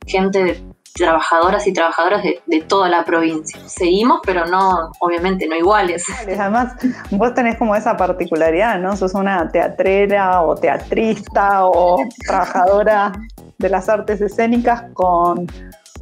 gente 0.06 0.44
de 0.44 0.78
trabajadoras 0.98 1.66
y 1.68 1.74
trabajadoras 1.74 2.24
de, 2.24 2.62
toda 2.62 2.90
la 2.90 3.06
provincia. 3.06 3.60
Seguimos, 3.68 4.20
pero 4.26 4.46
no, 4.46 4.92
obviamente, 5.00 5.48
no 5.48 5.56
iguales. 5.56 6.04
Además, 6.38 6.74
vos 7.12 7.34
tenés 7.34 7.58
como 7.58 7.76
esa 7.76 7.96
particularidad, 7.96 8.80
¿no? 8.80 8.98
Sos 8.98 9.14
una 9.14 9.48
teatrera 9.50 10.42
o 10.42 10.56
teatrista 10.56 11.66
o 11.66 12.04
trabajadora 12.26 13.14
de 13.58 13.70
las 13.70 13.90
artes 13.90 14.22
escénicas 14.22 14.84
con 14.94 15.48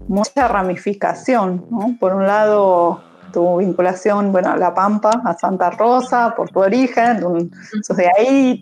mucha 0.07 0.47
ramificación, 0.47 1.65
¿no? 1.69 1.95
Por 1.99 2.13
un 2.13 2.27
lado, 2.27 3.01
tu 3.35 3.57
vinculación, 3.57 4.31
bueno, 4.31 4.51
a 4.51 4.57
La 4.57 4.73
Pampa, 4.73 5.21
a 5.25 5.33
Santa 5.37 5.69
Rosa, 5.71 6.33
por 6.37 6.49
tu 6.49 6.61
origen, 6.61 7.51
sos 7.83 7.97
de 7.97 8.09
ahí, 8.17 8.61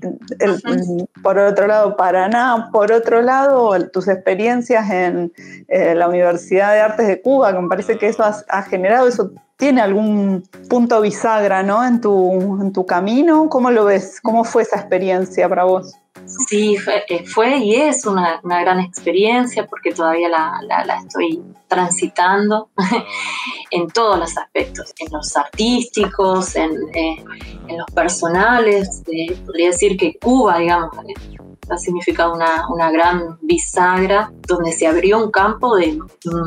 por 1.21 1.37
otro 1.37 1.67
lado 1.67 1.95
Paraná, 1.95 2.69
por 2.71 2.91
otro 2.91 3.21
lado 3.21 3.77
tus 3.89 4.07
experiencias 4.07 4.89
en 4.89 5.31
eh, 5.67 5.93
la 5.93 6.07
Universidad 6.07 6.73
de 6.73 6.79
Artes 6.79 7.07
de 7.07 7.21
Cuba, 7.21 7.53
que 7.53 7.59
me 7.59 7.69
parece 7.69 7.99
que 7.99 8.07
eso 8.07 8.23
ha, 8.23 8.61
generado, 8.63 9.07
eso 9.07 9.31
tiene 9.57 9.79
algún 9.79 10.43
punto 10.69 11.01
bisagra, 11.01 11.61
¿no? 11.61 11.85
En 11.85 12.01
tu, 12.01 12.59
en 12.59 12.73
tu 12.73 12.85
camino, 12.87 13.49
¿cómo 13.49 13.69
lo 13.69 13.85
ves? 13.85 14.19
¿Cómo 14.21 14.43
fue 14.43 14.63
esa 14.63 14.77
experiencia 14.77 15.47
para 15.47 15.65
vos? 15.65 15.93
Sí, 16.25 16.77
eh, 17.09 17.25
fue, 17.25 17.57
y 17.57 17.75
es 17.75 18.05
una, 18.05 18.39
gran 18.43 18.79
experiencia 18.79 19.67
porque 19.67 19.91
todavía 19.91 20.29
la, 20.29 20.95
estoy 21.05 21.41
transitando 21.67 22.69
en 23.71 23.87
todos 23.89 24.19
los 24.19 24.37
aspectos, 24.37 24.93
en 24.99 25.11
los 25.11 25.35
artísticos, 25.35 26.55
en, 26.55 26.71
eh, 26.93 27.23
los 27.67 27.87
personales. 27.93 29.03
Eh, 29.11 29.35
podría 29.45 29.67
decir 29.67 29.97
que 29.97 30.17
Cuba, 30.19 30.59
digamos, 30.59 30.95
ha 31.69 31.77
significado 31.77 32.33
una, 32.33 32.67
una, 32.69 32.91
gran 32.91 33.37
bisagra 33.41 34.31
donde 34.47 34.71
se 34.71 34.87
abrió 34.87 35.23
un 35.23 35.31
campo 35.31 35.75
de 35.75 35.99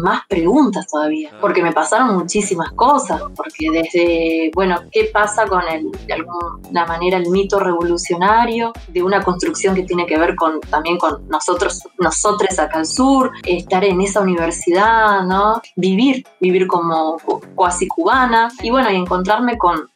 más 0.02 0.22
preguntas 0.28 0.86
todavía, 0.86 1.30
porque 1.40 1.62
me 1.62 1.72
pasaron 1.72 2.16
muchísimas 2.16 2.72
cosas, 2.72 3.22
porque 3.34 3.70
desde, 3.70 4.50
bueno, 4.54 4.80
¿qué 4.92 5.10
pasa 5.12 5.46
con 5.46 5.62
el, 5.68 5.90
de 6.06 6.14
alguna 6.14 6.86
manera 6.86 7.16
el 7.16 7.30
mito 7.30 7.58
revolucionario 7.58 8.72
de 8.88 9.02
una 9.02 9.22
construcción 9.22 9.74
que 9.74 9.82
tiene 9.82 10.06
que 10.06 10.18
ver 10.18 10.36
con 10.36 10.60
también 10.60 10.98
con 10.98 11.26
nosotros, 11.28 11.82
nosotros 11.98 12.58
acá 12.58 12.78
al 12.78 12.86
sur, 12.86 13.30
estar 13.44 13.84
en 13.84 14.00
esa 14.00 14.20
universidad, 14.20 15.22
¿no? 15.22 15.60
Vivir, 15.76 16.24
vivir 16.40 16.66
como 16.66 17.16
cuasi 17.54 17.88
cubana 17.88 18.48
y 18.62 18.70
bueno, 18.70 18.90
y 18.90 18.96
encontrarme 18.96 19.58
con 19.58 19.88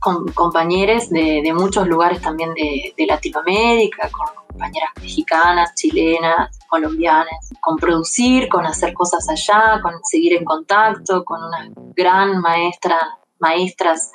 con 0.00 0.26
compañeros 0.32 1.10
de, 1.10 1.42
de, 1.42 1.52
muchos 1.52 1.86
lugares 1.86 2.20
también 2.20 2.54
de, 2.54 2.94
de, 2.96 3.06
Latinoamérica, 3.06 4.08
con 4.10 4.26
compañeras 4.48 4.90
mexicanas, 5.00 5.74
chilenas, 5.74 6.58
colombianas, 6.68 7.52
con 7.60 7.76
producir, 7.76 8.48
con 8.48 8.66
hacer 8.66 8.94
cosas 8.94 9.28
allá, 9.28 9.80
con 9.82 9.92
seguir 10.04 10.34
en 10.34 10.44
contacto, 10.44 11.24
con 11.24 11.42
una 11.42 11.70
gran 11.94 12.40
maestra 12.40 13.20
maestras 13.40 14.12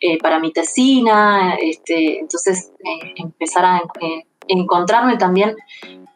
eh, 0.00 0.18
para 0.18 0.40
mi 0.40 0.52
tesina, 0.52 1.54
este, 1.54 2.18
entonces 2.18 2.72
eh, 2.84 3.14
empezar 3.16 3.64
a 3.64 3.78
eh, 4.00 4.24
encontrarme 4.48 5.16
también 5.16 5.54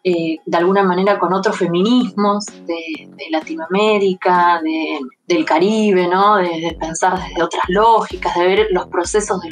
de 0.04 0.56
alguna 0.56 0.84
manera 0.84 1.18
con 1.18 1.32
otros 1.32 1.58
feminismos 1.58 2.46
de, 2.64 3.08
Latinoamérica, 3.28 4.62
del 5.26 5.44
Caribe, 5.44 6.06
¿no? 6.06 6.36
De, 6.36 6.76
pensar 6.78 7.18
desde 7.18 7.42
otras 7.42 7.64
lógicas, 7.68 8.34
de 8.36 8.46
ver 8.46 8.66
los 8.70 8.86
procesos 8.88 9.40
de, 9.42 9.50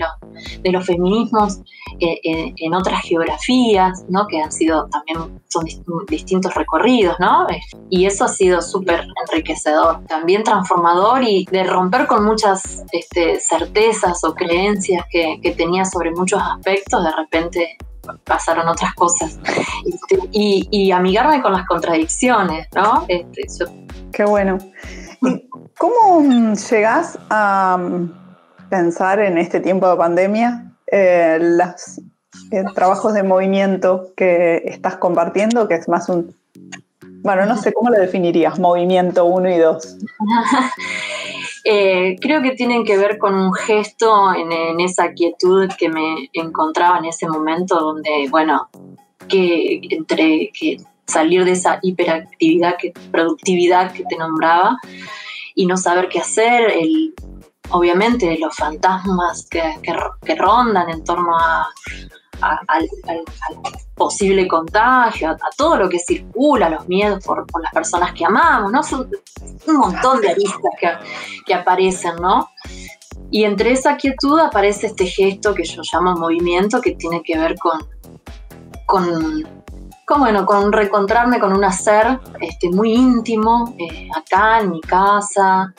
de 0.60 0.72
los 0.72 0.84
feminismos 0.84 1.60
eh, 2.00 2.20
en, 2.56 2.74
otras 2.74 3.02
geografías, 3.02 4.04
¿no? 4.08 4.26
Que 4.26 4.40
han 4.40 4.52
sido 4.52 4.88
también, 4.88 5.42
son 5.48 5.64
distintos 6.08 6.54
recorridos, 6.54 7.16
¿no? 7.18 7.46
Y 7.90 8.06
eso 8.06 8.24
ha 8.24 8.28
sido 8.28 8.62
súper 8.62 9.06
enriquecedor, 9.28 10.04
también 10.06 10.42
transformador 10.44 11.22
y 11.22 11.44
de 11.50 11.64
romper 11.64 12.06
con 12.06 12.24
muchas 12.24 12.84
este, 12.92 13.40
certezas 13.40 14.22
o 14.24 14.34
creencias 14.34 15.04
que, 15.10 15.38
que 15.42 15.52
tenía 15.52 15.84
sobre 15.84 16.10
muchos 16.10 16.40
aspectos, 16.42 17.02
de 17.02 17.12
repente 17.12 17.76
pasaron 18.24 18.68
otras 18.68 18.94
cosas. 18.94 19.38
Este, 19.86 20.18
y, 20.32 20.90
amigarme 20.92 21.42
con 21.42 21.52
las 21.52 21.66
contradicciones, 21.66 22.68
¿no? 22.74 23.04
Este, 23.08 23.42
Qué 24.12 24.24
bueno. 24.24 24.58
¿Y 25.26 25.48
cómo 25.78 26.54
llegás 26.54 27.18
a 27.30 27.76
mm, 27.78 28.68
pensar 28.68 29.20
en 29.20 29.38
este 29.38 29.60
tiempo 29.60 29.88
de 29.88 29.96
pandemia 29.96 30.72
eh, 30.86 31.38
los 31.40 32.00
eh, 32.50 32.64
trabajos 32.74 33.14
de 33.14 33.22
movimiento 33.22 34.12
que 34.16 34.62
estás 34.64 34.96
compartiendo, 34.96 35.68
que 35.68 35.74
es 35.74 35.88
más 35.88 36.08
un... 36.08 36.34
Bueno, 37.22 37.46
no 37.46 37.56
sé 37.56 37.72
cómo 37.72 37.90
lo 37.90 37.98
definirías, 37.98 38.58
movimiento 38.58 39.24
1 39.24 39.50
y 39.50 39.58
2. 39.58 39.96
Eh, 41.66 42.18
creo 42.20 42.42
que 42.42 42.50
tienen 42.50 42.84
que 42.84 42.98
ver 42.98 43.16
con 43.16 43.34
un 43.34 43.54
gesto 43.54 44.34
en, 44.34 44.80
esa 44.80 45.14
quietud 45.14 45.70
que 45.78 45.88
me 45.88 46.28
encontraba 46.34 46.98
en 46.98 47.06
ese 47.06 47.26
momento 47.26 47.80
donde, 47.80 48.28
bueno, 48.30 48.68
que 49.28 49.80
entre 49.88 50.50
que 50.52 50.76
salir 51.06 51.44
de 51.44 51.52
esa 51.52 51.78
hiperactividad, 51.82 52.76
que, 52.76 52.92
productividad 53.10 53.92
que 53.92 54.04
te 54.04 54.16
nombraba 54.16 54.78
y 55.54 55.66
no 55.66 55.76
saber 55.76 56.08
qué 56.08 56.20
hacer, 56.20 56.70
el, 56.70 57.14
obviamente 57.70 58.38
los 58.38 58.56
fantasmas 58.56 59.46
que, 59.50 59.62
que 60.24 60.34
rondan 60.34 60.90
en 60.90 61.04
torno 61.04 61.36
a, 61.38 61.68
al, 62.40 62.88
posible 63.94 64.48
contagio, 64.48 65.30
a, 65.30 65.36
todo 65.56 65.76
lo 65.76 65.88
que 65.88 65.98
circula, 65.98 66.68
los 66.68 66.88
miedos 66.88 67.24
por, 67.24 67.46
las 67.62 67.72
personas 67.72 68.12
que 68.12 68.24
amamos, 68.24 68.72
¿no? 68.72 68.82
Son 68.82 69.08
un 69.66 69.76
montón 69.76 70.20
de 70.20 70.30
aristas 70.30 70.72
que, 70.78 70.88
que 71.46 71.54
aparecen, 71.54 72.16
¿no? 72.16 72.50
Y 73.30 73.44
entre 73.44 73.72
esa 73.72 73.96
quietud 73.96 74.38
aparece 74.38 74.88
este 74.88 75.06
gesto 75.06 75.54
que 75.54 75.64
yo 75.64 75.82
llamo 75.92 76.14
movimiento, 76.16 76.80
que 76.80 76.92
tiene 76.92 77.22
que 77.22 77.38
ver 77.38 77.56
con, 77.58 77.86
con, 78.86 79.63
con 80.04 80.20
bueno, 80.20 80.44
con 80.44 80.72
reencontrarme 80.72 81.38
con 81.38 81.52
un 81.52 81.64
hacer 81.64 82.18
este, 82.40 82.70
muy 82.70 82.92
íntimo, 82.92 83.74
eh, 83.78 84.08
acá 84.14 84.60
en 84.60 84.70
mi 84.70 84.80
casa, 84.80 85.74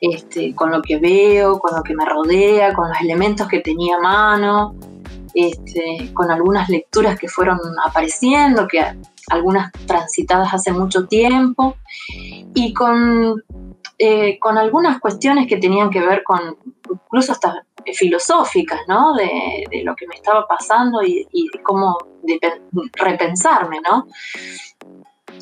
este, 0.00 0.54
con 0.54 0.70
lo 0.70 0.82
que 0.82 0.98
veo, 0.98 1.58
con 1.58 1.76
lo 1.76 1.82
que 1.82 1.94
me 1.94 2.04
rodea, 2.04 2.72
con 2.72 2.88
los 2.88 3.00
elementos 3.00 3.46
que 3.46 3.60
tenía 3.60 3.96
a 3.96 4.00
mano, 4.00 4.74
este, 5.34 6.10
con 6.12 6.30
algunas 6.30 6.68
lecturas 6.68 7.18
que 7.18 7.28
fueron 7.28 7.58
apareciendo, 7.86 8.66
que 8.66 8.82
algunas 9.28 9.70
transitadas 9.86 10.52
hace 10.52 10.72
mucho 10.72 11.06
tiempo, 11.06 11.76
y 12.54 12.74
con, 12.74 13.44
eh, 13.98 14.38
con 14.40 14.58
algunas 14.58 14.98
cuestiones 15.00 15.46
que 15.46 15.58
tenían 15.58 15.90
que 15.90 16.00
ver 16.00 16.24
con, 16.24 16.56
incluso 16.90 17.32
hasta 17.32 17.64
filosóficas, 17.94 18.80
¿no? 18.88 19.14
De, 19.14 19.82
lo 19.84 19.94
que 19.94 20.06
me 20.06 20.14
estaba 20.14 20.46
pasando 20.46 21.02
y, 21.02 21.26
cómo 21.62 21.96
repensarme, 22.96 23.80
¿no? 23.80 24.06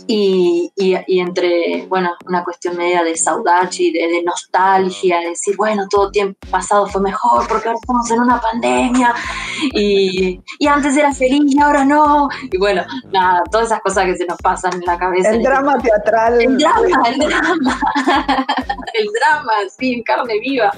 y, 0.07 1.21
entre, 1.21 1.87
bueno, 1.87 2.17
una 2.27 2.45
cuestión 2.45 2.77
media 2.77 3.03
de 3.03 3.17
saudade, 3.17 3.93
de, 3.93 4.09
de 4.09 4.23
nostalgia, 4.23 5.21
de 5.21 5.31
decir, 5.31 5.57
bueno, 5.57 5.87
todo 5.89 6.11
tiempo 6.11 6.39
pasado 6.51 6.87
fue 6.87 7.01
mejor 7.03 7.47
porque 7.49 7.69
ahora 7.69 7.79
estamos 7.81 8.11
en 8.11 8.21
una 8.21 8.41
pandemia 8.41 9.15
y, 9.75 10.41
antes 10.69 10.97
era 10.97 11.13
feliz 11.13 11.55
y 11.55 11.61
ahora 11.61 11.85
no. 11.85 12.29
Y 12.51 12.59
bueno, 12.59 12.85
nada, 13.13 13.43
todas 13.51 13.67
esas 13.67 13.81
cosas 13.81 14.07
que 14.07 14.17
se 14.17 14.27
nos 14.27 14.39
pasan 14.39 14.75
en 14.75 14.85
la 14.85 14.99
cabeza. 14.99 15.31
El 15.31 15.43
drama 15.43 15.79
teatral. 15.79 16.41
El 16.41 16.59
drama, 16.59 17.03
el 17.09 17.19
drama. 17.19 17.81
el 18.95 19.09
drama, 19.13 19.53
sí, 19.77 19.95
en 19.95 20.03
carne 20.03 20.39
viva. 20.41 20.71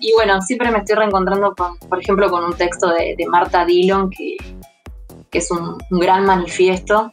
Y 0.00 0.12
bueno, 0.14 0.40
siempre 0.42 0.70
me 0.70 0.78
estoy 0.78 0.96
reencontrando, 0.96 1.54
con, 1.54 1.78
por 1.78 2.00
ejemplo, 2.00 2.30
con 2.30 2.44
un 2.44 2.54
texto 2.54 2.88
de, 2.90 3.16
Marta 3.28 3.64
Dillon 3.64 4.10
que, 4.10 4.36
es 5.32 5.50
un, 5.50 5.76
un 5.90 5.98
gran 6.00 6.24
manifiesto 6.24 7.12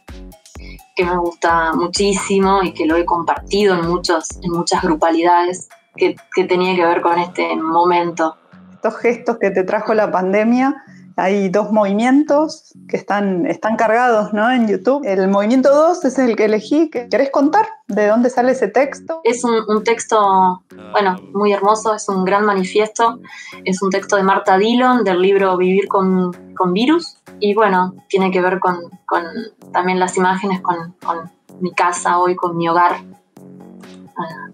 que 0.94 1.04
me 1.04 1.16
gusta 1.18 1.72
muchísimo 1.74 2.62
y 2.62 2.72
que 2.72 2.86
lo 2.86 2.96
he 2.96 3.04
compartido 3.04 3.74
en, 3.74 3.86
muchos, 3.86 4.28
en 4.42 4.52
muchas 4.52 4.82
grupalidades 4.82 5.68
que, 5.96 6.16
que 6.34 6.44
tenía 6.44 6.74
que 6.76 6.86
ver 6.86 7.02
con 7.02 7.18
este 7.18 7.54
momento. 7.56 8.36
Estos 8.72 8.96
gestos 8.98 9.38
que 9.38 9.50
te 9.50 9.64
trajo 9.64 9.94
la 9.94 10.10
pandemia, 10.10 10.74
hay 11.16 11.48
dos 11.48 11.70
movimientos 11.70 12.72
que 12.88 12.96
están, 12.96 13.46
están 13.46 13.76
cargados 13.76 14.32
¿no? 14.32 14.50
en 14.50 14.66
YouTube. 14.66 15.02
El 15.04 15.28
movimiento 15.28 15.74
2 15.74 16.04
es 16.04 16.18
el 16.18 16.36
que 16.36 16.46
elegí. 16.46 16.90
¿Querés 16.90 17.30
contar 17.30 17.68
de 17.86 18.08
dónde 18.08 18.30
sale 18.30 18.52
ese 18.52 18.68
texto? 18.68 19.20
Es 19.24 19.44
un, 19.44 19.54
un, 19.68 19.84
texto, 19.84 20.62
bueno, 20.92 21.16
muy 21.32 21.52
hermoso, 21.52 21.94
es 21.94 22.08
un 22.08 22.24
gran 22.24 22.44
manifiesto. 22.44 23.20
Es 23.64 23.80
un 23.82 23.90
texto 23.90 24.16
de 24.16 24.24
Marta 24.24 24.58
Dillon 24.58 25.04
del 25.04 25.20
libro 25.20 25.56
Vivir 25.56 25.86
con, 25.88 26.32
con 26.56 26.72
Virus. 26.72 27.18
Y 27.38 27.54
bueno, 27.54 27.94
tiene 28.08 28.30
que 28.30 28.40
ver 28.40 28.58
con, 28.58 28.76
con 29.06 29.24
también 29.72 30.00
las 30.00 30.16
imágenes, 30.16 30.60
con, 30.60 30.94
con, 31.04 31.30
mi 31.60 31.72
casa 31.72 32.18
hoy, 32.18 32.34
con 32.34 32.56
mi 32.56 32.68
hogar, 32.68 32.96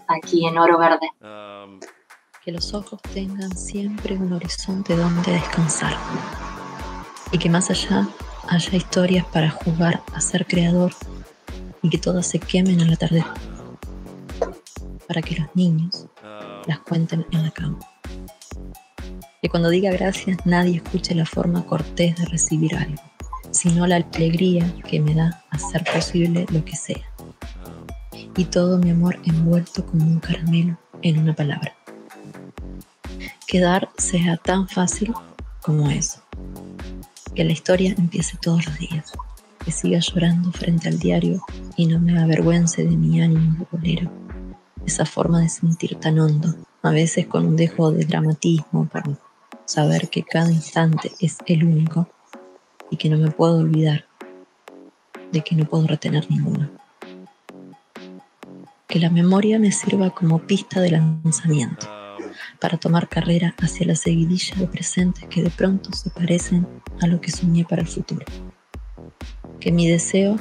aquí 0.06 0.46
en 0.46 0.58
Oro 0.58 0.78
Verde. 0.78 1.10
Que 2.44 2.52
los 2.52 2.72
ojos 2.72 3.00
tengan 3.12 3.54
siempre 3.54 4.16
un 4.16 4.32
horizonte 4.32 4.96
donde 4.96 5.32
descansar 5.32 5.94
y 7.32 7.38
que 7.38 7.50
más 7.50 7.70
allá 7.70 8.08
haya 8.48 8.76
historias 8.76 9.26
para 9.26 9.50
jugar 9.50 10.02
a 10.14 10.20
ser 10.20 10.46
creador 10.46 10.92
y 11.82 11.90
que 11.90 11.98
todas 11.98 12.26
se 12.26 12.38
quemen 12.38 12.80
a 12.80 12.86
la 12.86 12.96
tarde 12.96 13.24
para 15.06 15.20
que 15.20 15.36
los 15.36 15.54
niños 15.54 16.06
las 16.66 16.78
cuenten 16.80 17.26
en 17.30 17.42
la 17.42 17.50
cama. 17.50 17.78
Que 19.42 19.48
cuando 19.48 19.68
diga 19.68 19.90
gracias 19.90 20.38
nadie 20.46 20.76
escuche 20.76 21.14
la 21.14 21.26
forma 21.26 21.66
cortés 21.66 22.16
de 22.16 22.24
recibir 22.24 22.74
algo, 22.74 23.02
sino 23.50 23.86
la 23.86 23.96
alegría 23.96 24.74
que 24.88 24.98
me 24.98 25.14
da 25.14 25.44
hacer 25.50 25.84
posible 25.84 26.46
lo 26.50 26.64
que 26.64 26.76
sea. 26.76 27.04
Y 28.36 28.44
todo 28.46 28.78
mi 28.78 28.90
amor 28.90 29.18
envuelto 29.24 29.84
como 29.84 30.04
un 30.06 30.20
caramelo 30.20 30.78
en 31.02 31.18
una 31.18 31.34
palabra. 31.34 31.79
Que 33.50 33.58
dar 33.58 33.88
sea 33.98 34.36
tan 34.36 34.68
fácil 34.68 35.12
como 35.60 35.90
eso. 35.90 36.22
Que 37.34 37.42
la 37.42 37.50
historia 37.50 37.92
empiece 37.98 38.38
todos 38.40 38.64
los 38.64 38.78
días, 38.78 39.12
que 39.64 39.72
siga 39.72 39.98
llorando 39.98 40.52
frente 40.52 40.88
al 40.88 41.00
diario 41.00 41.42
y 41.76 41.86
no 41.86 41.98
me 41.98 42.16
avergüence 42.16 42.84
de 42.84 42.96
mi 42.96 43.20
ánimo 43.20 43.66
de 43.72 44.08
esa 44.86 45.04
forma 45.04 45.40
de 45.40 45.48
sentir 45.48 45.96
tan 45.96 46.20
hondo, 46.20 46.54
a 46.84 46.90
veces 46.90 47.26
con 47.26 47.44
un 47.44 47.56
dejo 47.56 47.90
de 47.90 48.04
dramatismo 48.04 48.86
para 48.86 49.18
saber 49.64 50.08
que 50.10 50.22
cada 50.22 50.52
instante 50.52 51.10
es 51.18 51.38
el 51.46 51.64
único 51.64 52.08
y 52.88 52.98
que 52.98 53.10
no 53.10 53.18
me 53.18 53.32
puedo 53.32 53.56
olvidar 53.56 54.04
de 55.32 55.40
que 55.40 55.56
no 55.56 55.64
puedo 55.64 55.88
retener 55.88 56.30
ninguno. 56.30 56.70
Que 58.86 59.00
la 59.00 59.10
memoria 59.10 59.58
me 59.58 59.72
sirva 59.72 60.10
como 60.10 60.38
pista 60.38 60.80
de 60.80 60.92
lanzamiento 60.92 61.99
para 62.60 62.78
tomar 62.78 63.08
carrera 63.08 63.54
hacia 63.58 63.86
la 63.86 63.94
seguidilla 63.94 64.54
de 64.56 64.66
presentes 64.66 65.24
que 65.28 65.42
de 65.42 65.50
pronto 65.50 65.92
se 65.92 66.10
parecen 66.10 66.66
a 67.00 67.06
lo 67.06 67.20
que 67.20 67.30
soñé 67.30 67.64
para 67.64 67.82
el 67.82 67.88
futuro. 67.88 68.24
Que 69.58 69.72
mi 69.72 69.88
deseo 69.88 70.36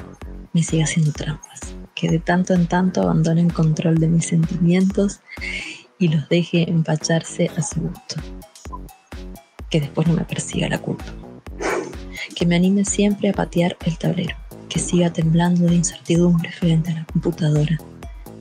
me 0.52 0.62
siga 0.62 0.84
haciendo 0.84 1.12
trampas, 1.12 1.60
que 1.94 2.08
de 2.08 2.18
tanto 2.18 2.54
en 2.54 2.66
tanto 2.66 3.02
abandone 3.02 3.40
el 3.40 3.52
control 3.52 3.98
de 3.98 4.08
mis 4.08 4.26
sentimientos 4.26 5.20
y 5.98 6.08
los 6.08 6.28
deje 6.28 6.68
empacharse 6.68 7.50
a 7.56 7.62
su 7.62 7.80
gusto. 7.80 8.16
Que 9.70 9.80
después 9.80 10.06
no 10.08 10.14
me 10.14 10.24
persiga 10.24 10.68
la 10.68 10.78
culpa. 10.78 11.04
Que 12.34 12.46
me 12.46 12.56
anime 12.56 12.84
siempre 12.84 13.28
a 13.28 13.32
patear 13.32 13.76
el 13.86 13.98
tablero, 13.98 14.36
que 14.68 14.78
siga 14.78 15.12
temblando 15.12 15.66
de 15.66 15.76
incertidumbre 15.76 16.50
frente 16.52 16.90
a 16.90 16.94
la 16.94 17.04
computadora, 17.04 17.78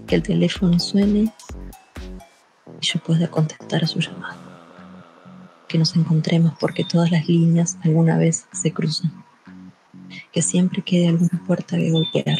que 0.08 0.16
el 0.16 0.24
teléfono 0.24 0.80
suene 0.80 1.32
y 2.82 2.86
yo 2.86 3.00
pueda 3.00 3.30
contestar 3.30 3.84
a 3.84 3.88
su 3.88 4.00
llamado. 4.00 4.40
Que 5.68 5.78
nos 5.78 5.96
encontremos 5.96 6.54
porque 6.60 6.84
todas 6.84 7.12
las 7.12 7.28
líneas 7.28 7.78
alguna 7.84 8.18
vez 8.18 8.48
se 8.52 8.72
cruzan. 8.72 9.12
Que 10.32 10.42
siempre 10.42 10.82
quede 10.82 11.10
alguna 11.10 11.44
puerta 11.46 11.78
que 11.78 11.92
golpear. 11.92 12.40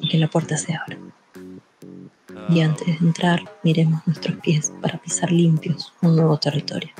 Y 0.00 0.08
que 0.08 0.18
la 0.18 0.28
puerta 0.28 0.56
se 0.56 0.74
abra. 0.74 0.98
Y 2.48 2.60
antes 2.60 2.86
de 2.86 3.06
entrar, 3.06 3.40
miremos 3.62 4.06
nuestros 4.06 4.38
pies 4.38 4.72
para 4.80 4.98
pisar 4.98 5.30
limpios 5.30 5.92
un 6.00 6.16
nuevo 6.16 6.38
territorio. 6.38 6.90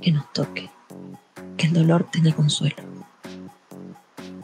Que 0.00 0.12
nos 0.12 0.32
toque. 0.32 0.70
Que 1.56 1.66
el 1.66 1.72
dolor 1.72 2.08
tenga 2.12 2.32
consuelo. 2.32 2.76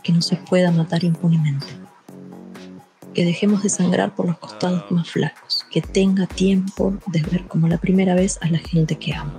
Que 0.03 0.13
no 0.13 0.21
se 0.23 0.37
pueda 0.37 0.73
matar 0.73 1.05
impunemente 1.05 1.82
que 3.15 3.25
dejemos 3.25 3.63
de 3.63 3.69
sangrar 3.69 4.15
por 4.15 4.27
los 4.27 4.39
costados 4.39 4.91
más 4.91 5.11
flacos, 5.11 5.67
que 5.71 5.83
tenga 5.83 6.27
tiempo 6.27 6.97
de 7.09 7.23
ver 7.23 7.47
como 7.47 7.69
la 7.69 7.79
primera 7.79 8.15
vez 8.15 8.39
a 8.41 8.49
la 8.49 8.59
gente 8.59 8.97
que 8.97 9.15
amo, 9.15 9.33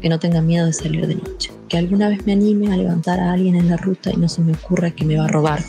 que 0.00 0.08
no 0.08 0.18
tenga 0.18 0.40
miedo 0.40 0.66
de 0.66 0.72
salir 0.72 1.06
de 1.06 1.16
noche, 1.16 1.50
que 1.68 1.78
alguna 1.78 2.08
vez 2.08 2.24
me 2.24 2.32
anime 2.32 2.72
a 2.72 2.76
levantar 2.76 3.18
a 3.20 3.32
alguien 3.32 3.56
en 3.56 3.68
la 3.68 3.76
ruta 3.76 4.10
y 4.10 4.16
no 4.16 4.28
se 4.28 4.42
me 4.42 4.52
ocurra 4.52 4.90
que 4.90 5.04
me 5.04 5.16
va 5.16 5.24
a 5.24 5.28
robar, 5.28 5.62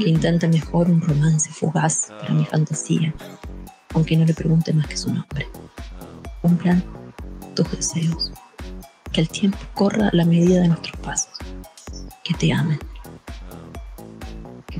que 0.00 0.08
intente 0.08 0.46
mejor 0.46 0.90
un 0.90 1.00
romance 1.00 1.50
fugaz 1.50 2.08
para 2.20 2.34
mi 2.34 2.44
fantasía, 2.44 3.14
aunque 3.94 4.16
no 4.16 4.26
le 4.26 4.34
pregunte 4.34 4.72
más 4.72 4.86
que 4.86 4.96
su 4.96 5.12
nombre. 5.12 5.48
Cumplan 6.42 6.84
tus 7.54 7.70
deseos, 7.70 8.32
que 9.10 9.22
el 9.22 9.28
tiempo 9.28 9.58
corra 9.74 10.08
a 10.08 10.16
la 10.16 10.24
medida 10.24 10.60
de 10.60 10.68
nuestros 10.68 10.96
pasos, 10.98 11.38
que 12.24 12.34
te 12.34 12.52
amen 12.52 12.78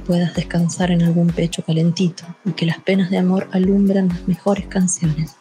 puedas 0.02 0.34
descansar 0.34 0.90
en 0.90 1.02
algún 1.02 1.28
pecho 1.28 1.62
calentito 1.64 2.24
y 2.44 2.52
que 2.52 2.66
las 2.66 2.78
penas 2.80 3.10
de 3.10 3.18
amor 3.18 3.48
alumbran 3.52 4.08
las 4.08 4.26
mejores 4.28 4.66
canciones. 4.66 5.36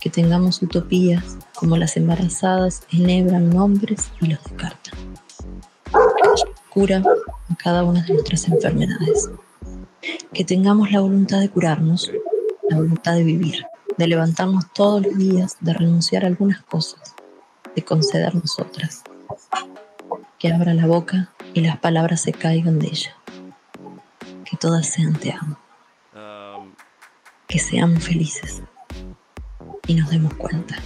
Que 0.00 0.10
tengamos 0.10 0.62
utopías 0.62 1.36
como 1.54 1.76
las 1.76 1.96
embarazadas 1.96 2.82
enhebran 2.92 3.50
nombres 3.50 4.10
y 4.20 4.26
los 4.26 4.42
descartan. 4.44 4.94
Cura 6.70 7.02
a 7.48 7.56
cada 7.56 7.84
una 7.84 8.02
de 8.02 8.14
nuestras 8.14 8.48
enfermedades. 8.48 9.30
Que 10.32 10.44
tengamos 10.44 10.90
la 10.90 11.00
voluntad 11.00 11.40
de 11.40 11.48
curarnos, 11.48 12.10
la 12.68 12.76
voluntad 12.76 13.14
de 13.14 13.24
vivir, 13.24 13.64
de 13.96 14.06
levantarnos 14.06 14.64
todos 14.74 15.02
los 15.02 15.16
días, 15.16 15.56
de 15.60 15.72
renunciar 15.72 16.24
a 16.24 16.26
algunas 16.26 16.62
cosas, 16.62 17.14
de 17.74 17.82
concedernos 17.84 18.58
otras. 18.58 19.02
Que 20.38 20.52
abra 20.52 20.74
la 20.74 20.86
boca 20.86 21.32
y 21.54 21.60
las 21.60 21.78
palabras 21.78 22.20
se 22.20 22.32
caigan 22.32 22.78
de 22.78 22.88
ella. 22.88 23.16
Que 24.54 24.58
todas 24.58 24.86
sean 24.86 25.14
te 25.14 25.32
amo. 25.32 25.56
Que 27.48 27.58
seamos 27.58 28.04
felices 28.04 28.62
y 29.88 29.96
nos 29.96 30.08
demos 30.10 30.32
cuenta. 30.34 30.76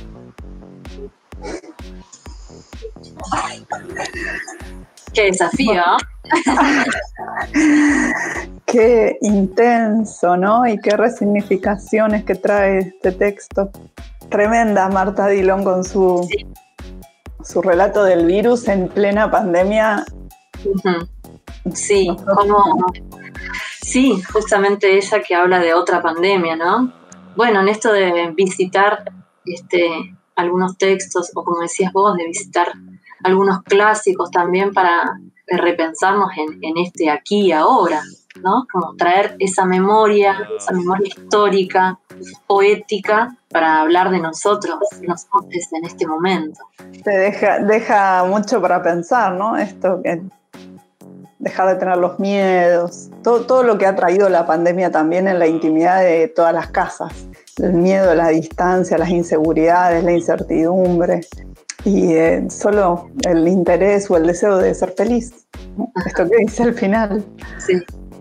Qué 5.12 5.24
desafío. 5.24 5.82
qué 8.64 9.18
intenso, 9.20 10.38
¿no? 10.38 10.66
Y 10.66 10.78
qué 10.78 10.96
resignificaciones 10.96 12.24
que 12.24 12.36
trae 12.36 12.78
este 12.78 13.12
texto. 13.12 13.70
Tremenda 14.30 14.88
Marta 14.88 15.26
Dillon 15.26 15.62
con 15.62 15.84
su, 15.84 16.26
su 17.44 17.60
relato 17.60 18.02
del 18.02 18.24
virus 18.24 18.66
en 18.66 18.88
plena 18.88 19.30
pandemia 19.30 20.06
Sí, 21.74 22.08
como, 22.26 22.64
sí, 23.88 24.22
justamente 24.32 24.96
ella 24.96 25.22
que 25.22 25.34
habla 25.34 25.58
de 25.58 25.74
otra 25.74 26.02
pandemia, 26.02 26.56
¿no? 26.56 26.92
Bueno, 27.36 27.60
en 27.60 27.68
esto 27.68 27.92
de 27.92 28.32
visitar 28.36 29.04
este, 29.44 30.14
algunos 30.36 30.76
textos, 30.76 31.30
o 31.34 31.44
como 31.44 31.60
decías 31.60 31.92
vos, 31.92 32.16
de 32.16 32.26
visitar 32.26 32.68
algunos 33.24 33.62
clásicos 33.62 34.30
también 34.30 34.72
para 34.72 35.18
repensarnos 35.46 36.30
en, 36.36 36.58
en 36.62 36.78
este 36.78 37.10
aquí 37.10 37.46
y 37.46 37.52
ahora, 37.52 38.02
¿no? 38.42 38.66
Como 38.70 38.94
traer 38.96 39.36
esa 39.38 39.64
memoria, 39.64 40.48
esa 40.56 40.72
memoria 40.72 41.08
histórica 41.08 41.98
poética 42.46 43.36
para 43.48 43.80
hablar 43.80 44.10
de 44.10 44.20
nosotros, 44.20 44.78
nosotros 45.02 45.72
en 45.72 45.84
este 45.84 46.06
momento. 46.06 46.60
Te 47.02 47.10
deja, 47.10 47.60
deja 47.60 48.24
mucho 48.24 48.60
para 48.60 48.82
pensar, 48.82 49.34
¿no? 49.34 49.56
Esto 49.56 50.00
que 50.02 50.22
dejar 51.38 51.68
de 51.68 51.76
tener 51.76 51.96
los 51.96 52.18
miedos, 52.18 53.10
todo, 53.22 53.42
todo 53.46 53.62
lo 53.62 53.78
que 53.78 53.86
ha 53.86 53.94
traído 53.94 54.28
la 54.28 54.46
pandemia 54.46 54.90
también 54.90 55.28
en 55.28 55.38
la 55.38 55.46
intimidad 55.46 56.02
de 56.02 56.28
todas 56.28 56.52
las 56.52 56.68
casas, 56.68 57.12
el 57.58 57.74
miedo, 57.74 58.14
la 58.14 58.28
distancia, 58.28 58.98
las 58.98 59.10
inseguridades, 59.10 60.04
la 60.04 60.12
incertidumbre. 60.12 61.20
Y 61.84 62.12
eh, 62.12 62.44
solo 62.50 63.08
el 63.24 63.46
interés 63.46 64.10
o 64.10 64.16
el 64.16 64.26
deseo 64.26 64.58
de 64.58 64.74
ser 64.74 64.94
feliz. 64.96 65.46
Esto 66.04 66.28
que 66.28 66.36
dice 66.38 66.64
al 66.64 66.74
final. 66.74 67.24
Sí 67.58 67.74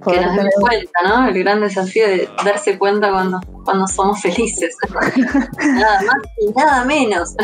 que 0.05 0.21
nos 0.21 0.35
demos 0.35 0.53
cuenta, 0.59 0.99
¿no? 1.03 1.27
El 1.27 1.43
gran 1.43 1.61
desafío 1.61 2.07
de 2.07 2.29
darse 2.43 2.77
cuenta 2.77 3.11
cuando, 3.11 3.39
cuando 3.63 3.87
somos 3.87 4.21
felices. 4.21 4.75
nada 5.59 6.01
más 6.01 6.17
y 6.39 6.51
nada 6.55 6.85
menos. 6.85 7.35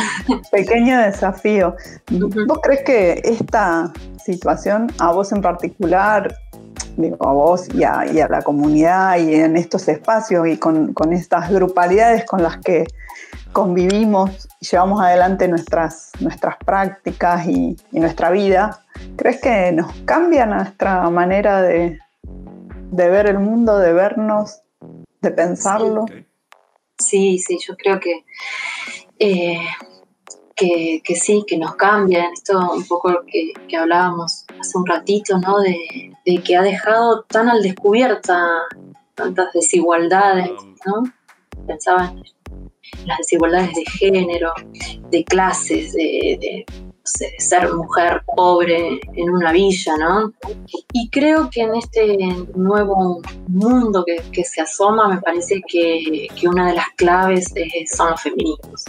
Pequeño 0.52 1.00
desafío. 1.00 1.76
¿Vos 2.10 2.60
crees 2.62 2.84
que 2.84 3.22
esta 3.24 3.92
situación, 4.24 4.92
a 5.00 5.12
vos 5.12 5.32
en 5.32 5.42
particular, 5.42 6.36
digo, 6.98 7.18
a 7.28 7.34
vos 7.34 7.68
y 7.74 7.84
a, 7.84 8.06
la 8.30 8.42
comunidad 8.42 9.18
y 9.18 9.36
en 9.36 9.58
estos 9.58 9.88
espacios 9.88 10.48
y 10.48 10.58
con, 10.58 10.94
estas 11.12 11.50
grupalidades 11.50 12.26
con 12.26 12.44
las 12.44 12.58
que 12.58 12.86
convivimos 13.52 14.48
y 14.60 14.66
llevamos 14.66 15.02
adelante 15.02 15.48
nuestras, 15.48 16.12
nuestras 16.20 16.58
prácticas 16.58 17.46
y, 17.48 17.78
y 17.92 18.00
nuestra 18.00 18.32
vida, 18.32 18.82
¿crees 19.16 19.42
que 19.42 19.72
nos 19.72 19.92
cambia 20.06 20.46
nuestra 20.46 21.10
manera 21.10 21.62
de, 21.62 22.00
de 22.24 23.10
ver 23.10 23.28
el 23.28 23.40
mundo, 23.40 23.80
de 23.80 23.92
vernos, 23.92 24.62
de 25.22 25.32
pensarlo. 25.32 26.06
Sí, 27.00 27.40
sí, 27.40 27.58
yo 27.66 27.76
creo 27.76 28.00
eh, 29.20 29.60
que, 30.56 31.02
que, 31.04 31.16
sí, 31.16 31.44
que 31.48 31.58
nos 31.58 31.76
cambia. 31.76 32.30
Esto 32.32 32.74
un 32.74 32.86
poco 32.86 33.12
lo 33.12 33.26
que, 33.26 33.54
hablábamos 33.76 34.46
hace 34.60 34.78
un 34.78 34.86
ratito, 34.86 35.40
¿no? 35.40 35.60
De, 35.60 36.12
que 36.44 36.56
ha 36.56 36.62
dejado 36.62 37.24
tan 37.24 37.50
al 37.50 37.64
descubierta 37.64 38.48
tantas 39.16 39.52
desigualdades, 39.54 40.52
¿no? 40.86 41.04
Pensaba 41.66 42.14
en 42.14 43.08
las 43.08 43.18
desigualdades 43.18 43.74
de 43.74 43.86
género, 43.86 44.54
de 45.10 45.24
clases, 45.24 45.94
de 45.94 46.66
ser 47.04 47.74
mujer 47.74 48.24
pobre 48.36 49.00
en 49.14 49.30
una 49.30 49.52
villa, 49.52 49.94
¿no? 49.98 50.34
Y 50.94 51.10
creo 51.10 51.50
que 51.50 51.62
en 51.62 51.76
este 51.76 52.18
nuevo 52.56 53.22
mundo 53.48 54.06
que, 54.06 54.44
se 54.44 54.62
asoma, 54.62 55.10
me 55.10 55.22
parece 55.22 55.62
que, 55.68 56.28
una 56.48 56.68
de 56.68 56.76
las 56.76 56.88
claves 56.96 57.54
eh, 57.56 57.86
son 57.88 58.12
los 58.12 58.22
feminismos, 58.22 58.86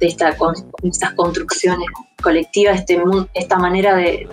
de 0.00 0.06
esta, 0.06 0.36
estas 0.82 1.14
construcciones 1.14 1.88
colectivas, 2.22 2.80
este, 2.80 3.00
esta 3.34 3.58
manera 3.58 3.94
de, 3.94 4.26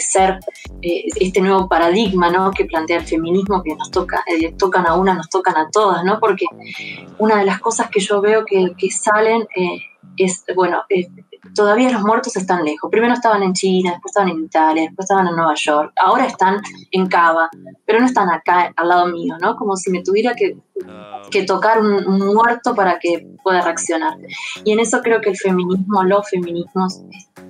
ser, 0.00 0.38
eh, 0.80 1.04
este 1.20 1.40
nuevo 1.40 1.68
paradigma 1.68 2.30
¿no? 2.30 2.52
que 2.52 2.64
plantea 2.64 2.98
el 2.98 3.04
feminismo, 3.04 3.62
que 3.62 3.74
nos 3.74 3.90
toca, 3.90 4.22
eh, 4.26 4.54
tocan 4.56 4.86
a 4.86 4.94
una, 4.94 5.14
nos 5.14 5.28
tocan 5.28 5.56
a 5.56 5.68
todas, 5.70 6.04
¿no? 6.04 6.20
Porque 6.20 6.46
una 7.18 7.38
de 7.38 7.44
las 7.44 7.60
cosas 7.60 7.90
que 7.90 8.00
yo 8.00 8.20
veo 8.20 8.44
que, 8.46 8.90
salen 8.90 9.46
es, 10.16 10.44
bueno, 10.54 10.84
todavía 11.54 11.90
los 11.90 12.02
muertos 12.02 12.36
están 12.36 12.64
lejos. 12.64 12.90
Primero 12.90 13.14
estaban 13.14 13.42
en 13.42 13.52
China, 13.52 13.92
después 13.92 14.10
estaban 14.10 14.30
en 14.30 14.44
Italia, 14.44 14.82
después 14.84 15.04
estaban 15.04 15.26
en 15.28 15.36
Nueva 15.36 15.54
York, 15.54 15.92
ahora 15.96 16.26
están 16.26 16.60
en 16.90 17.06
Cava, 17.08 17.50
pero 17.84 18.00
no 18.00 18.06
están 18.06 18.30
acá 18.30 18.72
al 18.76 18.88
lado 18.88 19.06
mío, 19.06 19.36
¿no? 19.40 19.56
Como 19.56 19.76
si 19.76 19.90
me 19.90 20.02
tuviera 20.02 20.34
que, 20.34 20.56
tocar 21.46 21.80
un, 21.80 22.18
muerto 22.34 22.74
para 22.74 22.98
que 22.98 23.26
pueda 23.42 23.62
reaccionar. 23.62 24.18
Y 24.64 24.72
en 24.72 24.80
eso 24.80 25.00
creo 25.02 25.20
que 25.20 25.30
el 25.30 25.36
feminismo, 25.36 26.04
los 26.04 26.28
feminismos 26.28 27.00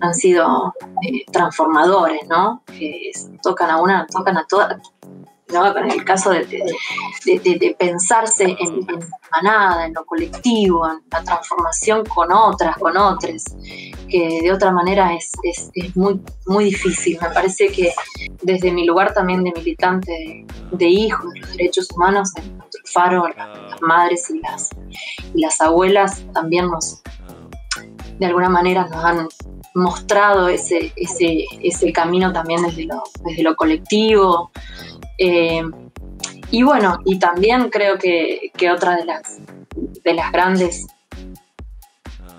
han 0.00 0.14
sido 0.14 0.74
eh, 1.02 1.24
transformadores, 1.32 2.20
¿no? 2.28 2.62
Que 2.66 3.10
tocan 3.42 3.70
a 3.70 3.82
una, 3.82 4.06
tocan 4.06 4.36
a 4.36 4.46
todas, 4.48 4.80
en 5.54 5.90
el 5.90 6.04
caso 6.04 6.30
de, 6.30 7.76
pensarse 7.78 8.56
en, 8.58 8.86
manada, 9.30 9.86
en 9.86 9.94
lo 9.94 10.04
colectivo, 10.04 10.86
en 10.88 11.00
la 11.10 11.22
transformación 11.22 12.04
con 12.06 12.32
otras, 12.32 12.76
con 12.78 12.96
otros, 12.96 13.44
que 14.08 14.40
de 14.42 14.52
otra 14.52 14.72
manera 14.72 15.14
es, 15.14 15.30
muy, 15.94 16.20
muy 16.46 16.64
difícil. 16.66 17.18
Me 17.20 17.28
parece 17.30 17.68
que 17.68 17.92
desde 18.42 18.72
mi 18.72 18.86
lugar 18.86 19.14
también 19.14 19.44
de 19.44 19.52
militante 19.52 20.46
de, 20.72 20.86
hijos, 20.86 21.32
de 21.32 21.40
los 21.40 21.52
derechos 21.52 21.88
humanos, 21.94 22.30
en 22.36 22.58
nuestro 22.58 22.80
faro, 22.92 23.28
las, 23.28 23.80
madres 23.82 24.30
y 24.30 24.38
las, 24.40 24.70
las 25.34 25.60
abuelas 25.60 26.22
también 26.32 26.66
nos, 26.66 27.02
de 28.18 28.26
alguna 28.26 28.48
manera 28.48 28.86
nos 28.88 29.04
han 29.04 29.28
mostrado 29.74 30.48
ese, 30.48 30.92
ese, 30.96 31.44
ese 31.62 31.92
camino 31.92 32.32
también 32.32 32.62
desde 32.62 32.84
lo, 32.84 33.02
desde 33.24 33.42
lo 33.42 33.56
colectivo, 33.56 34.50
eh, 35.18 35.62
y 36.50 36.62
bueno, 36.62 36.98
y 37.04 37.18
también 37.18 37.70
creo 37.70 37.98
que, 37.98 38.52
otra 38.70 38.96
de 38.96 39.06
las, 39.06 39.38
de 40.04 40.14
las 40.14 40.30
grandes 40.30 40.86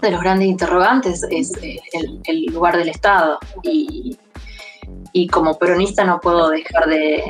de 0.01 0.11
los 0.11 0.21
grandes 0.21 0.49
interrogantes 0.49 1.25
es 1.31 1.51
eh, 1.63 1.79
el, 2.25 2.45
lugar 2.47 2.77
del 2.77 2.89
Estado. 2.89 3.39
Y, 3.63 4.17
y 5.13 5.27
como 5.27 5.57
peronista 5.57 6.03
no 6.03 6.19
puedo 6.19 6.49
dejar 6.49 6.87
de, 6.87 7.23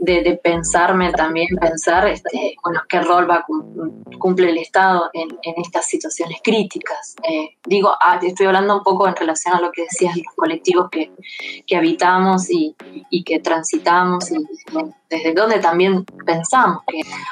de, 0.00 0.40
pensarme 0.42 1.12
también, 1.12 1.48
pensar 1.60 2.08
este, 2.08 2.56
bueno, 2.64 2.80
qué 2.88 3.00
rol 3.00 3.30
va 3.30 3.44
cumple 4.18 4.50
el 4.50 4.58
Estado 4.58 5.10
en, 5.12 5.28
estas 5.62 5.86
situaciones 5.86 6.38
críticas. 6.42 7.16
Eh, 7.22 7.56
digo, 7.64 7.90
ah, 8.00 8.18
estoy 8.22 8.46
hablando 8.46 8.78
un 8.78 8.82
poco 8.82 9.06
en 9.06 9.14
relación 9.14 9.54
a 9.54 9.60
lo 9.60 9.70
que 9.70 9.82
decías, 9.82 10.16
los 10.16 10.34
colectivos 10.34 10.88
que, 10.90 11.10
habitamos 11.76 12.50
y, 12.50 12.74
que 13.24 13.40
transitamos 13.40 14.30
y 14.30 14.36
desde 15.08 15.34
donde 15.34 15.58
también 15.58 16.04
pensamos. 16.26 16.82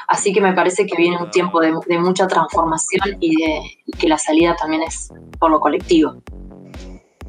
así 0.07 0.31
que 0.31 0.41
me 0.41 0.53
parece 0.53 0.85
que 0.85 0.95
viene 0.95 1.17
un 1.17 1.31
tiempo 1.31 1.59
de, 1.59 1.71
mucha 1.99 2.27
transformación 2.27 3.17
y, 3.19 3.35
de, 3.35 3.61
y 3.85 3.91
que 3.93 4.07
la 4.07 4.17
salida 4.17 4.55
también 4.55 4.83
es 4.83 5.11
por 5.39 5.51
lo 5.51 5.59
colectivo. 5.59 6.21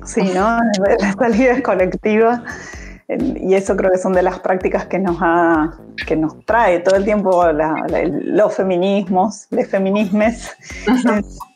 Sí, 0.05 0.23
¿no? 0.23 0.59
La 0.99 1.13
salida 1.13 1.53
es 1.53 1.63
colectiva 1.63 2.43
y 3.19 3.55
eso 3.55 3.77
creo 3.77 3.91
que 3.91 3.99
son 3.99 4.13
de 4.13 4.23
las 4.23 4.39
prácticas 4.41 4.87
que 4.87 4.99
nos, 4.99 5.17
ha, 5.21 5.75
que 6.07 6.17
nos 6.17 6.45
trae 6.45 6.79
todo 6.81 6.97
el 6.97 7.05
tiempo 7.05 7.45
los 7.51 8.55
feminismos, 8.55 9.47
los 9.51 9.67
feminismes, 9.67 10.51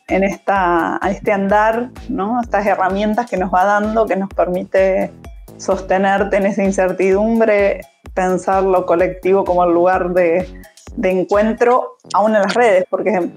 en, 0.07 0.23
esta, 0.23 0.99
este 1.09 1.31
andar, 1.31 1.89
¿no? 2.09 2.41
estas 2.41 2.65
herramientas 2.65 3.29
que 3.29 3.37
nos 3.37 3.53
va 3.53 3.65
dando, 3.65 4.05
que 4.05 4.15
nos 4.15 4.29
permite 4.29 5.11
sostenerte 5.57 6.37
en 6.37 6.47
esa 6.47 6.63
incertidumbre, 6.63 7.81
pensar 8.13 8.63
lo 8.63 8.85
colectivo 8.85 9.45
como 9.45 9.63
el 9.63 9.73
lugar 9.73 10.13
de, 10.13 10.47
de 10.97 11.11
encuentro, 11.11 11.97
aún 12.13 12.35
en 12.35 12.41
las 12.41 12.53
redes, 12.53 12.85
porque 12.89 13.29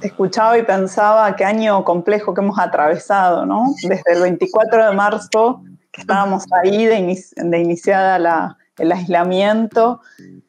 te 0.00 0.06
escuchaba 0.06 0.56
y 0.58 0.62
pensaba 0.62 1.34
qué 1.34 1.44
año 1.44 1.84
complejo 1.84 2.34
que 2.34 2.40
hemos 2.40 2.58
atravesado, 2.58 3.44
¿no? 3.44 3.74
Desde 3.82 4.12
el 4.12 4.22
24 4.22 4.86
de 4.86 4.94
marzo 4.94 5.62
estábamos 6.00 6.44
ahí 6.62 6.86
de, 6.86 7.18
de 7.36 7.58
iniciada 7.58 8.56
el 8.78 8.92
aislamiento 8.92 10.00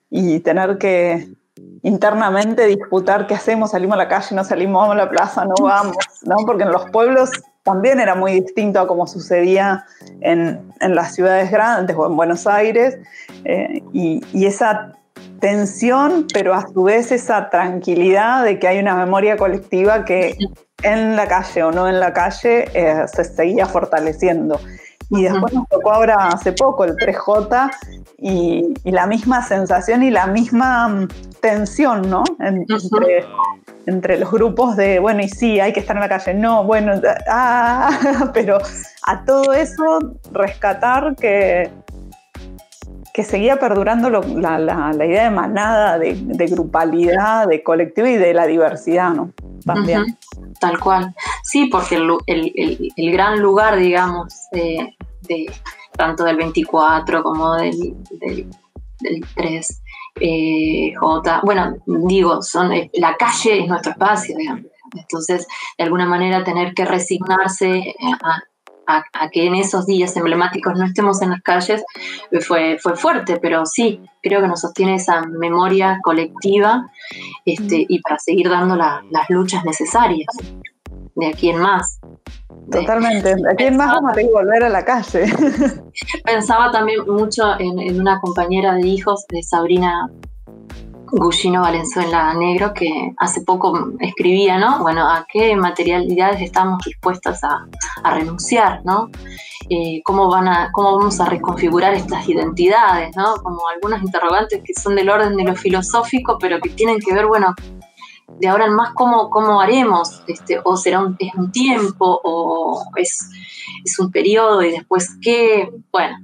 y 0.10 0.40
tener 0.40 0.78
que 0.78 1.30
internamente 1.84 2.66
disputar 2.66 3.28
qué 3.28 3.36
hacemos, 3.36 3.72
salimos 3.72 3.96
a 3.96 3.98
la 3.98 4.08
calle, 4.08 4.36
no 4.36 4.44
salimos, 4.44 4.82
vamos 4.82 4.96
a 4.96 5.06
la 5.06 5.10
plaza, 5.10 5.46
no 5.46 5.54
vamos, 5.62 5.98
¿no? 6.24 6.38
porque 6.46 6.64
en 6.64 6.72
los 6.72 6.90
pueblos 6.90 7.30
también 7.64 8.00
era 8.00 8.16
muy 8.16 8.34
distinto 8.34 8.80
a 8.80 8.88
como 8.88 9.08
sucedía 9.08 9.86
en, 10.22 10.74
en 10.80 10.96
las 10.96 11.14
ciudades 11.14 11.52
grandes 11.52 11.96
o 11.96 12.08
en 12.08 12.16
Buenos 12.16 12.48
Aires, 12.48 12.98
eh, 13.44 13.82
y, 13.94 14.24
y, 14.34 14.46
esa 14.46 14.94
tensión, 15.40 16.28
pero 16.34 16.54
a 16.54 16.68
su 16.68 16.84
vez 16.84 17.12
esa 17.12 17.50
tranquilidad 17.50 18.44
de 18.44 18.60
que 18.60 18.68
hay 18.68 18.80
una 18.80 18.96
memoria 18.96 19.38
colectiva 19.38 20.06
que 20.06 20.38
en 20.84 21.16
la 21.16 21.28
calle 21.28 21.64
o 21.64 21.72
no 21.72 21.88
en 21.90 22.00
la 22.00 22.14
calle 22.14 22.70
eh, 22.74 23.06
se 23.08 23.24
seguía 23.24 23.66
fortaleciendo. 23.66 24.60
Y 25.10 25.24
después 25.24 25.54
nos 25.54 25.68
tocó 25.68 25.92
ahora 25.92 26.30
hace 26.30 26.52
poco 26.54 26.84
el 26.84 26.96
3J 26.96 27.72
y, 28.18 28.74
la 28.86 29.06
misma 29.06 29.42
sensación 29.44 30.04
y 30.04 30.10
la 30.10 30.28
misma 30.28 30.88
mm, 30.88 31.08
tensión, 31.42 32.10
¿no? 32.10 32.24
Entre, 33.88 34.18
los 34.18 34.32
grupos 34.32 34.76
de, 34.76 34.98
bueno, 35.00 35.22
y 35.22 35.30
sí, 35.30 35.60
hay 35.60 35.72
que 35.72 35.80
estar 35.80 35.96
en 35.96 36.02
la 36.02 36.10
calle, 36.10 36.34
no, 36.34 36.64
bueno, 36.64 36.94
ah, 37.30 38.32
pero 38.34 38.58
a 39.04 39.24
todo 39.26 39.54
eso 39.54 40.00
rescatar 40.32 41.16
que, 41.16 41.70
que 43.16 43.24
seguía 43.24 43.56
perdurando 43.56 44.10
la, 44.10 44.92
idea 44.94 45.24
de 45.24 45.30
manada, 45.30 45.98
de, 45.98 46.48
grupalidad, 46.52 47.48
de 47.48 47.64
colectivo 47.64 48.08
y 48.08 48.18
de 48.18 48.34
la 48.34 48.46
diversidad, 48.46 49.14
¿no? 49.14 49.32
También. 49.64 50.18
Tal 50.60 50.78
cual. 50.82 51.16
Sí, 51.42 51.68
porque 51.68 51.96
el, 51.96 53.12
gran 53.14 53.40
lugar, 53.40 53.78
digamos, 53.78 54.34
de, 54.52 54.94
tanto 55.94 56.26
del 56.26 56.36
24 56.36 57.24
como 57.24 57.56
del, 57.56 57.96
del, 58.20 59.26
3 59.34 59.82
eh. 60.20 60.94
Bueno, 61.44 61.78
digo, 61.86 62.42
son 62.42 62.74
eh, 62.74 62.92
la 62.96 63.16
calle 63.16 63.62
es 63.62 63.68
nuestro 63.70 63.94
espacio, 63.94 64.38
digamos. 64.38 64.66
Entonces, 64.94 65.48
de 65.78 65.86
alguna 65.86 66.06
manera, 66.06 66.44
tener 66.44 66.74
que 66.74 66.84
resignarse 66.84 67.96
a, 68.22 68.44
que 69.32 69.46
en 69.46 69.56
esos 69.56 69.86
días 69.86 70.16
emblemáticos 70.16 70.78
no 70.78 70.86
estemos 70.86 71.22
en 71.22 71.32
las 71.32 71.42
calles 71.42 71.84
fue, 72.42 72.78
fue 72.80 72.96
fuerte, 72.96 73.38
pero 73.42 73.66
sí, 73.66 74.02
creo 74.22 74.42
que 74.42 74.48
nos 74.48 74.62
sostiene 74.62 74.96
esa 74.96 75.22
memoria 75.22 76.00
colectiva 76.04 76.90
este, 77.46 77.86
y 77.88 78.00
para 78.02 78.20
seguir 78.20 78.50
dando 78.50 78.76
las 78.76 79.30
luchas 79.30 79.64
necesarias 79.66 80.28
de 81.16 81.28
aquí 81.28 81.50
en 81.50 81.60
más. 81.60 82.00
Totalmente. 82.72 83.34
¿A 83.34 83.56
quién 83.56 83.78
más 83.78 83.94
vamos 83.94 84.18
a 84.18 84.22
volver 84.32 84.64
a 84.64 84.70
la 84.70 84.84
calle? 84.84 85.26
Pensaba 86.26 86.72
también 86.72 87.02
mucho 87.08 87.44
en, 87.60 88.00
una 88.00 88.20
compañera 88.20 88.74
de 88.76 88.88
hijos 88.88 89.26
de 89.30 89.44
Sabrina 89.44 90.10
Gugino 91.18 91.62
Valenzuela 91.62 92.34
Negro, 92.34 92.74
que 92.74 93.14
hace 93.18 93.42
poco 93.42 93.92
escribía, 94.00 94.58
¿no? 94.58 94.80
Bueno, 94.80 95.10
¿a 95.10 95.26
qué 95.32 95.56
materialidades 95.56 96.42
estamos 96.42 96.84
dispuestas 96.84 97.42
a, 97.44 97.66
renunciar, 98.04 98.82
¿no? 98.84 99.10
Eh, 99.70 100.02
¿cómo, 100.04 100.28
van 100.28 100.48
a, 100.50 100.72
¿Cómo 100.74 100.98
vamos 100.98 101.20
a 101.22 101.26
reconfigurar 101.26 101.94
estas 101.94 102.28
identidades, 102.28 103.16
¿no? 103.16 103.36
Como 103.38 103.68
algunos 103.70 104.02
interrogantes 104.02 104.62
que 104.64 104.74
son 104.74 104.96
del 104.96 105.10
orden 105.10 105.38
de 105.38 105.44
lo 105.46 105.56
filosófico, 105.56 106.38
pero 106.38 106.60
que 106.60 106.70
tienen 106.70 107.00
que 107.00 107.14
ver, 107.14 107.28
bueno, 107.28 107.56
de 108.28 108.48
ahora 108.50 108.66
en 108.66 108.76
más 108.76 108.92
cómo, 108.94 109.30
cómo 109.30 109.62
haremos, 109.62 110.22
este, 110.28 110.60
o 110.64 110.76
será 110.76 111.00
un, 111.00 111.16
es 111.18 111.34
un 111.36 111.50
tiempo, 111.52 112.20
o 112.24 112.84
es, 112.98 113.30
es 113.86 114.00
un 114.00 114.12
periodo, 114.12 114.62
y 114.64 114.72
después 114.72 115.18
qué, 115.22 115.70
bueno, 115.92 116.18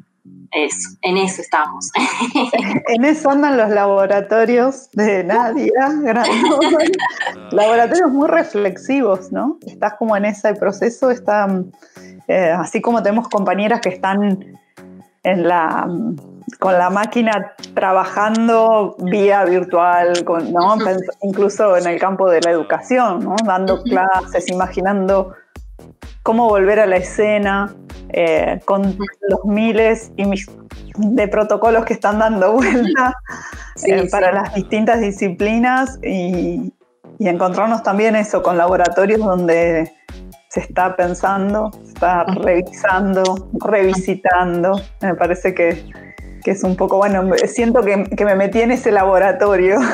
eso, 0.51 0.89
en 1.01 1.17
eso 1.17 1.41
estamos. 1.41 1.89
en 2.87 3.05
eso 3.05 3.29
andan 3.29 3.57
los 3.57 3.69
laboratorios 3.69 4.89
de 4.91 5.23
Nadia, 5.23 5.71
laboratorios 7.51 8.11
muy 8.11 8.27
reflexivos, 8.27 9.31
¿no? 9.31 9.57
Estás 9.65 9.93
como 9.95 10.15
en 10.17 10.25
ese 10.25 10.53
proceso, 10.55 11.09
están, 11.09 11.71
eh, 12.27 12.51
así 12.51 12.81
como 12.81 13.01
tenemos 13.01 13.29
compañeras 13.29 13.81
que 13.81 13.89
están 13.89 14.59
en 15.23 15.47
la 15.47 15.87
con 16.59 16.77
la 16.77 16.89
máquina 16.89 17.53
trabajando 17.73 18.95
vía 18.99 19.45
virtual, 19.45 20.23
con, 20.25 20.51
¿no? 20.51 20.75
incluso 21.23 21.77
en 21.77 21.87
el 21.87 21.99
campo 21.99 22.29
de 22.29 22.41
la 22.41 22.51
educación, 22.51 23.23
¿no? 23.23 23.35
dando 23.45 23.81
clases, 23.83 24.49
imaginando 24.49 25.33
cómo 26.23 26.47
volver 26.47 26.79
a 26.79 26.85
la 26.85 26.97
escena, 26.97 27.73
eh, 28.13 28.59
con 28.65 28.97
los 29.29 29.45
miles 29.45 30.11
de 30.97 31.27
protocolos 31.27 31.85
que 31.85 31.93
están 31.93 32.19
dando 32.19 32.53
vuelta 32.53 33.15
eh, 33.85 34.09
para 34.09 34.31
las 34.31 34.53
distintas 34.53 34.99
disciplinas 34.99 35.99
y, 36.03 36.73
y, 37.19 37.27
encontrarnos 37.27 37.83
también 37.83 38.15
eso 38.15 38.43
con 38.43 38.57
laboratorios 38.57 39.19
donde 39.19 39.91
se 40.49 40.59
está 40.59 40.95
pensando, 40.97 41.71
se 41.83 41.93
está 41.93 42.25
revisando, 42.25 43.49
revisitando. 43.53 44.81
Me 45.01 45.15
parece 45.15 45.53
que 45.53 45.83
que 46.43 46.51
es 46.51 46.63
un 46.63 46.75
poco, 46.75 46.97
bueno, 46.97 47.23
siento 47.47 47.81
que, 47.81 47.97
me 47.97 48.35
metí 48.35 48.61
en 48.61 48.71
ese 48.71 48.91
laboratorio. 48.91 49.79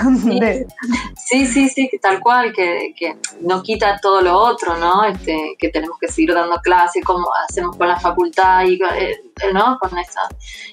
Sí, 1.29 1.45
sí, 1.45 1.67
sí, 1.67 1.89
tal 2.01 2.21
cual, 2.21 2.53
que, 2.53 2.93
no 3.41 3.61
quita 3.61 3.99
todo 4.01 4.21
lo 4.21 4.37
otro, 4.37 4.77
¿no? 4.77 5.03
Este, 5.03 5.57
que 5.59 5.67
tenemos 5.67 5.97
que 5.99 6.07
seguir 6.07 6.33
dando 6.33 6.55
clases, 6.61 7.03
como 7.03 7.27
hacemos 7.49 7.75
con 7.75 7.89
la 7.89 7.99
facultad, 7.99 8.63
y, 8.65 8.75
eh, 8.75 9.19
¿no? 9.53 9.77
Con 9.77 9.91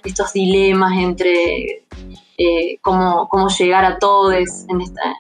estos 0.04 0.32
dilemas 0.32 0.92
entre 0.96 1.84
eh, 2.38 2.78
cómo, 2.82 3.28
cómo, 3.28 3.48
llegar 3.48 3.84
a 3.84 3.98
todos 3.98 4.34
en 4.68 4.80
esta, 4.80 5.16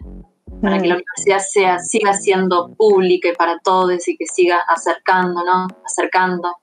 para 0.64 0.78
que 0.78 0.88
la 0.88 0.94
mm. 0.94 0.98
universidad 0.98 1.38
sea, 1.46 1.78
siga 1.78 2.14
siendo 2.14 2.74
pública 2.74 3.28
y 3.28 3.34
para 3.34 3.58
todos 3.58 4.06
y 4.08 4.16
que 4.16 4.26
siga 4.26 4.60
acercando, 4.68 5.44
¿no? 5.44 5.66
Acercando. 5.84 6.56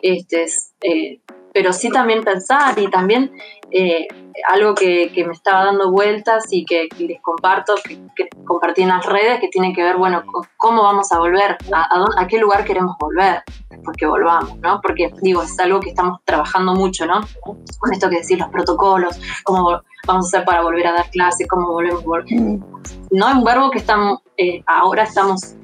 Este, 0.00 0.46
eh, 0.82 1.20
pero 1.52 1.72
sí 1.72 1.90
también 1.90 2.22
pensar 2.22 2.78
y 2.78 2.88
también 2.88 3.32
eh, 3.70 4.06
algo 4.48 4.74
que, 4.74 5.10
me 5.26 5.32
estaba 5.32 5.66
dando 5.66 5.90
vueltas 5.90 6.46
y 6.50 6.64
que, 6.64 6.88
les 6.98 7.20
comparto, 7.20 7.74
que, 7.84 8.28
compartí 8.44 8.82
en 8.82 8.88
las 8.88 9.04
redes, 9.06 9.40
que 9.40 9.48
tiene 9.48 9.72
que 9.72 9.82
ver, 9.82 9.96
bueno, 9.96 10.22
cómo 10.56 10.82
vamos 10.82 11.12
a 11.12 11.18
volver, 11.18 11.56
a, 11.72 12.26
qué 12.26 12.38
lugar 12.38 12.64
queremos 12.64 12.96
volver 12.98 13.42
después 13.70 13.96
que 13.96 14.06
volvamos, 14.06 14.58
¿no? 14.58 14.80
Porque, 14.82 15.12
digo, 15.22 15.42
es 15.42 15.58
algo 15.58 15.80
que 15.80 15.90
estamos 15.90 16.20
trabajando 16.24 16.74
mucho, 16.74 17.06
¿no? 17.06 17.20
Con 17.42 17.92
esto 17.92 18.08
que 18.08 18.18
decir, 18.18 18.38
los 18.38 18.48
protocolos, 18.48 19.18
cómo 19.44 19.80
vamos 20.06 20.26
a 20.26 20.28
hacer 20.28 20.44
para 20.44 20.62
volver 20.62 20.86
a 20.86 20.92
dar 20.92 21.10
clases, 21.10 21.46
cómo 21.48 21.68
volvemos 21.68 22.02
a 22.02 22.06
volver. 22.06 22.40
Mm. 22.40 22.64
No 23.10 23.28
es 23.28 23.34
un 23.34 23.44
verbo 23.44 23.70
que 23.70 23.78
estamos, 23.78 24.20
eh, 24.36 24.62
ahora 24.66 25.04
estamos 25.04 25.56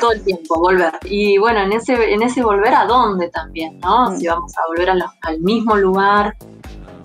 todo 0.00 0.12
el 0.12 0.22
tiempo, 0.22 0.58
volver. 0.58 0.92
Y 1.04 1.38
bueno, 1.38 1.60
en 1.60 1.72
ese, 1.72 2.12
en 2.12 2.22
ese 2.22 2.42
volver 2.42 2.74
a 2.74 2.84
dónde 2.84 3.28
también, 3.28 3.78
¿no? 3.80 4.10
Mm. 4.10 4.16
Si 4.16 4.26
vamos 4.26 4.52
a 4.58 4.66
volver 4.68 4.90
al 4.90 5.40
mismo 5.40 5.76
lugar, 5.76 6.36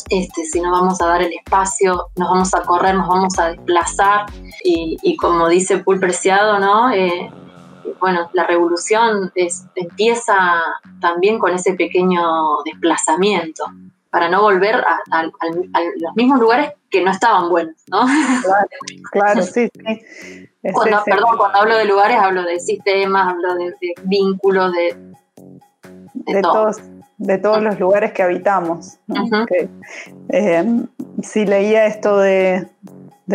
este, 0.09 0.45
si 0.45 0.61
nos 0.61 0.71
vamos 0.71 1.01
a 1.01 1.07
dar 1.07 1.21
el 1.21 1.33
espacio, 1.33 2.09
nos 2.15 2.29
vamos 2.29 2.53
a 2.53 2.61
correr, 2.61 2.95
nos 2.95 3.07
vamos 3.07 3.39
a 3.39 3.49
desplazar. 3.49 4.25
Y, 4.63 5.17
como 5.17 5.47
dice 5.47 5.79
Pul 5.79 5.99
Preciado, 5.99 6.59
¿no? 6.59 6.91
Eh, 6.91 7.31
bueno, 7.99 8.29
la 8.33 8.45
revolución 8.45 9.31
empieza 9.75 10.35
también 10.99 11.39
con 11.39 11.53
ese 11.53 11.73
pequeño 11.73 12.21
desplazamiento 12.65 13.65
para 14.09 14.29
no 14.29 14.41
volver 14.41 14.75
a, 14.75 15.23
los 15.23 16.15
mismos 16.15 16.39
lugares 16.39 16.71
que 16.95 17.03
no 17.03 17.11
estaban 17.11 17.49
buenos, 17.49 17.75
¿no? 17.87 18.05
Claro, 19.11 19.41
sí, 19.43 19.69
sí. 19.73 20.49
Cuando, 20.73 21.03
perdón, 21.05 21.37
cuando 21.37 21.59
hablo 21.59 21.77
de 21.77 21.85
lugares 21.85 22.17
hablo 22.17 22.43
de 22.43 22.59
sistemas, 22.59 23.27
hablo 23.27 23.55
de, 23.55 23.73
vínculos, 24.03 24.71
de, 24.73 24.97
de, 26.13 26.41
todos, 26.41 26.77
de 27.17 27.37
todos 27.37 27.61
los 27.61 27.79
lugares 27.79 28.13
que 28.13 28.23
habitamos. 28.23 28.97
Eh, 30.29 30.85
si 31.21 31.45
leía 31.45 31.85
esto 31.85 32.17
de, 32.17 32.67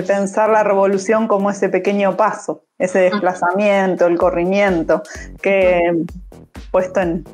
pensar 0.07 0.51
la 0.51 0.64
revolución 0.64 1.29
como 1.29 1.51
ese 1.51 1.68
pequeño 1.68 2.16
paso, 2.16 2.64
ese 2.79 2.99
desplazamiento, 3.01 4.07
el 4.07 4.18
corrimiento, 4.18 5.03
que 5.40 6.05
puesto 6.73 7.01
en, 7.01 7.25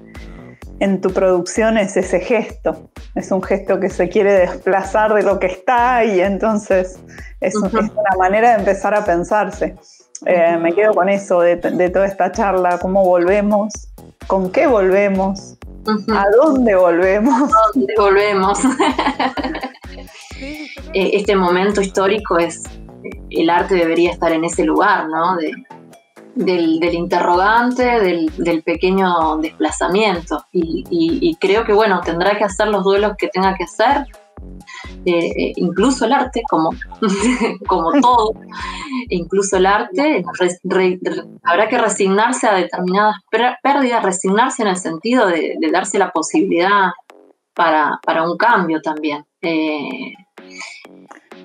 en 0.80 1.00
tu 1.00 1.10
producción 1.12 1.78
es 1.78 1.96
ese 1.96 2.20
gesto. 2.20 2.90
Es 3.14 3.30
un 3.30 3.42
gesto 3.42 3.80
que 3.80 3.88
se 3.88 4.08
quiere 4.08 4.32
desplazar 4.32 5.14
de 5.14 5.22
lo 5.22 5.38
que 5.38 5.46
está 5.46 6.04
y 6.04 6.20
entonces 6.20 6.98
es, 7.40 7.54
una 7.56 7.90
manera 8.18 8.50
de 8.50 8.58
empezar 8.60 8.94
a 8.94 9.04
pensarse. 9.04 9.76
Eh, 10.24 10.56
me 10.58 10.72
quedo 10.74 10.94
con 10.94 11.08
eso 11.08 11.40
de, 11.40 11.56
toda 11.56 12.06
esta 12.06 12.32
charla, 12.32 12.78
cómo 12.78 13.04
volvemos, 13.04 13.72
con 14.26 14.50
qué 14.50 14.66
volvemos, 14.66 15.56
a 16.12 16.24
dónde 16.36 16.74
volvemos. 16.74 17.50
¿A 17.52 17.72
dónde 17.74 17.94
volvemos? 17.96 18.58
Eh, 20.92 21.10
este 21.14 21.34
momento 21.34 21.80
histórico 21.80 22.38
es, 22.38 22.62
el 23.30 23.48
arte 23.48 23.74
debería 23.74 24.12
estar 24.12 24.30
en 24.32 24.44
ese 24.44 24.64
lugar, 24.64 25.08
¿no? 25.08 25.36
Del, 26.36 26.94
interrogante, 26.94 27.82
del, 28.36 28.62
pequeño 28.62 29.38
desplazamiento. 29.38 30.44
Y, 30.52 31.36
creo 31.40 31.64
que, 31.64 31.72
bueno, 31.72 32.00
tendrá 32.04 32.36
que 32.38 32.44
hacer 32.44 32.68
los 32.68 32.84
duelos 32.84 33.14
que 33.18 33.28
tenga 33.28 33.54
que 33.56 33.64
hacer, 33.64 34.06
eh, 35.06 35.32
eh, 35.36 35.52
incluso 35.56 36.04
el 36.04 36.12
arte, 36.12 36.42
como, 36.48 36.70
como 37.66 37.92
todo, 38.02 38.34
incluso 39.08 39.56
el 39.56 39.66
arte, 39.66 40.22
habrá 41.42 41.68
que 41.68 41.78
resignarse 41.78 42.46
a 42.46 42.54
determinadas 42.54 43.16
pérdidas, 43.62 44.04
resignarse 44.04 44.62
en 44.62 44.68
el 44.68 44.76
sentido 44.76 45.26
de, 45.26 45.56
darse 45.72 45.98
la 45.98 46.12
posibilidad 46.12 46.90
para, 47.54 47.98
un 48.24 48.36
cambio 48.36 48.80
también. 48.82 49.24
Eh, 49.40 50.12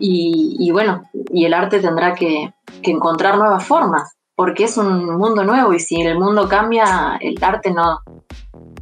y, 0.03 0.71
bueno, 0.71 1.03
y 1.31 1.45
el 1.45 1.53
arte 1.53 1.79
tendrá 1.79 2.13
que 2.15 2.53
encontrar 2.81 3.37
nuevas 3.37 3.63
formas 3.63 4.17
porque 4.35 4.65
es 4.65 4.77
un 4.77 5.17
mundo 5.17 5.43
nuevo 5.43 5.73
y 5.73 5.79
si 5.79 6.01
el 6.01 6.17
mundo 6.17 6.47
cambia, 6.47 7.17
el 7.21 7.35
arte 7.41 7.71
no, 7.71 8.01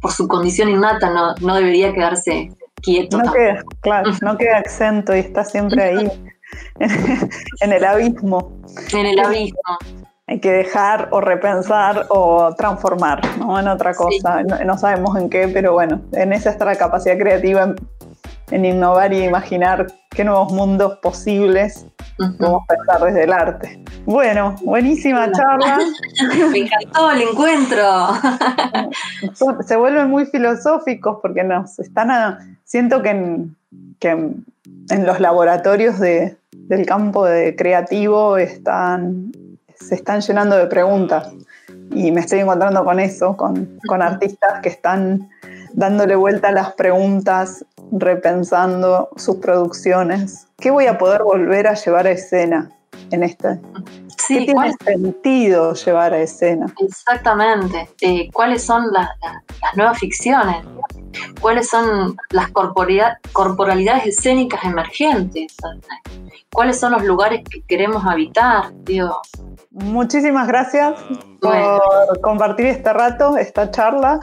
por 0.00 0.12
su 0.12 0.26
condición 0.26 0.68
innata, 0.68 1.10
no, 1.10 1.34
no 1.40 1.54
debería 1.54 1.92
quedarse 1.92 2.50
quieto. 2.80 3.18
No 3.18 3.32
queda, 3.32 3.62
claro, 3.80 4.10
no 4.22 4.36
queda 4.36 4.58
exento 4.58 5.14
y 5.14 5.20
está 5.20 5.44
siempre 5.44 5.82
ahí, 5.82 6.10
en 7.60 7.72
el 7.72 7.84
abismo. 7.84 8.56
En 8.92 9.06
el 9.06 9.18
abismo. 9.18 9.60
Hay 10.26 10.38
que 10.38 10.52
dejar 10.52 11.08
o 11.10 11.20
repensar 11.20 12.06
o 12.08 12.54
transformar, 12.54 13.20
¿no? 13.38 13.58
En 13.58 13.66
otra 13.66 13.94
cosa. 13.94 14.44
No, 14.44 14.78
sabemos 14.78 15.16
en 15.16 15.28
qué, 15.28 15.48
pero 15.48 15.72
bueno, 15.72 16.02
en 16.12 16.32
esa 16.32 16.50
está 16.50 16.64
la 16.64 16.76
capacidad 16.76 17.18
creativa 17.18 17.74
en 18.50 18.64
innovar 18.64 19.12
y 19.12 19.24
imaginar 19.24 19.86
qué 20.10 20.24
nuevos 20.24 20.52
mundos 20.52 20.98
posibles 20.98 21.86
podemos 22.38 22.66
pensar 22.66 23.02
desde 23.04 23.24
el 23.24 23.32
arte. 23.32 23.84
Bueno, 24.04 24.56
buenísima 24.62 25.30
charla. 25.32 25.78
Me 26.50 26.58
encantó 26.58 27.10
el 27.12 27.22
encuentro. 27.22 28.08
Se 29.66 29.76
vuelven 29.76 30.10
muy 30.10 30.26
filosóficos 30.26 31.18
porque 31.22 31.44
nos 31.44 31.78
están 31.78 32.10
a, 32.10 32.38
siento 32.64 33.02
que, 33.02 33.10
en 33.10 35.06
los 35.06 35.20
laboratorios 35.20 35.98
del 36.00 36.86
campo 36.86 37.24
de 37.24 37.54
creativo 37.56 38.36
están, 38.36 39.32
se 39.74 39.94
están 39.94 40.20
llenando 40.20 40.56
de 40.56 40.66
preguntas 40.66 41.32
y 41.92 42.12
me 42.12 42.20
estoy 42.20 42.40
encontrando 42.40 42.84
con 42.84 43.00
eso, 43.00 43.36
con, 43.36 43.78
con 43.86 44.02
artistas 44.02 44.60
que 44.62 44.68
están 44.68 45.28
dándole 45.72 46.16
vuelta 46.16 46.48
a 46.48 46.52
las 46.52 46.72
preguntas, 46.74 47.64
repensando 47.92 49.08
sus 49.16 49.36
producciones. 49.36 50.46
¿Qué 50.58 50.70
voy 50.70 50.86
a 50.86 50.98
poder 50.98 51.22
volver 51.22 51.66
a 51.66 51.74
llevar 51.74 52.06
a 52.06 52.10
escena 52.10 52.70
en 53.10 53.22
este? 53.22 53.60
¿Qué 54.28 54.44
tiene 54.44 54.72
sentido 54.84 55.74
llevar 55.74 56.12
a 56.14 56.18
escena? 56.20 56.66
Exactamente. 56.78 57.88
Eh, 58.00 58.30
¿Cuáles 58.32 58.62
son 58.62 58.92
las, 58.92 59.08
nuevas 59.74 59.98
ficciones? 59.98 60.64
¿Cuáles 61.40 61.68
son 61.68 62.16
las 62.30 62.50
corporalidades 62.50 64.06
escénicas 64.06 64.62
emergentes? 64.64 65.56
¿Cuáles 66.52 66.78
son 66.78 66.92
los 66.92 67.04
lugares 67.04 67.42
que 67.48 67.62
queremos 67.62 68.04
habitar? 68.06 68.72
Digo, 68.84 69.20
Muchísimas 69.72 70.48
gracias 70.48 70.98
por 71.40 72.20
compartir 72.20 72.66
este 72.66 72.92
rato, 72.92 73.36
esta 73.36 73.70
charla. 73.70 74.18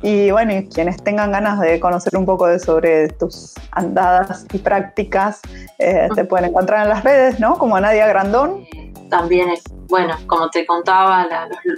Y 0.00 0.30
bueno, 0.30 0.52
y 0.52 0.68
quienes 0.68 1.02
tengan 1.02 1.32
ganas 1.32 1.58
de 1.58 1.80
conocer 1.80 2.16
un 2.16 2.24
poco 2.24 2.46
de 2.46 2.60
sobre 2.60 3.08
tus 3.08 3.54
andadas 3.72 4.46
y 4.52 4.58
prácticas, 4.58 5.40
eh, 5.80 6.08
te 6.14 6.24
pueden 6.24 6.50
encontrar 6.50 6.84
en 6.84 6.90
las 6.90 7.02
redes, 7.02 7.40
¿no? 7.40 7.58
Como 7.58 7.80
Nadia 7.80 8.06
Grandón. 8.06 8.64
También, 9.10 9.48
bueno, 9.88 10.14
como 10.28 10.48
te 10.50 10.64
contaba, 10.64 11.26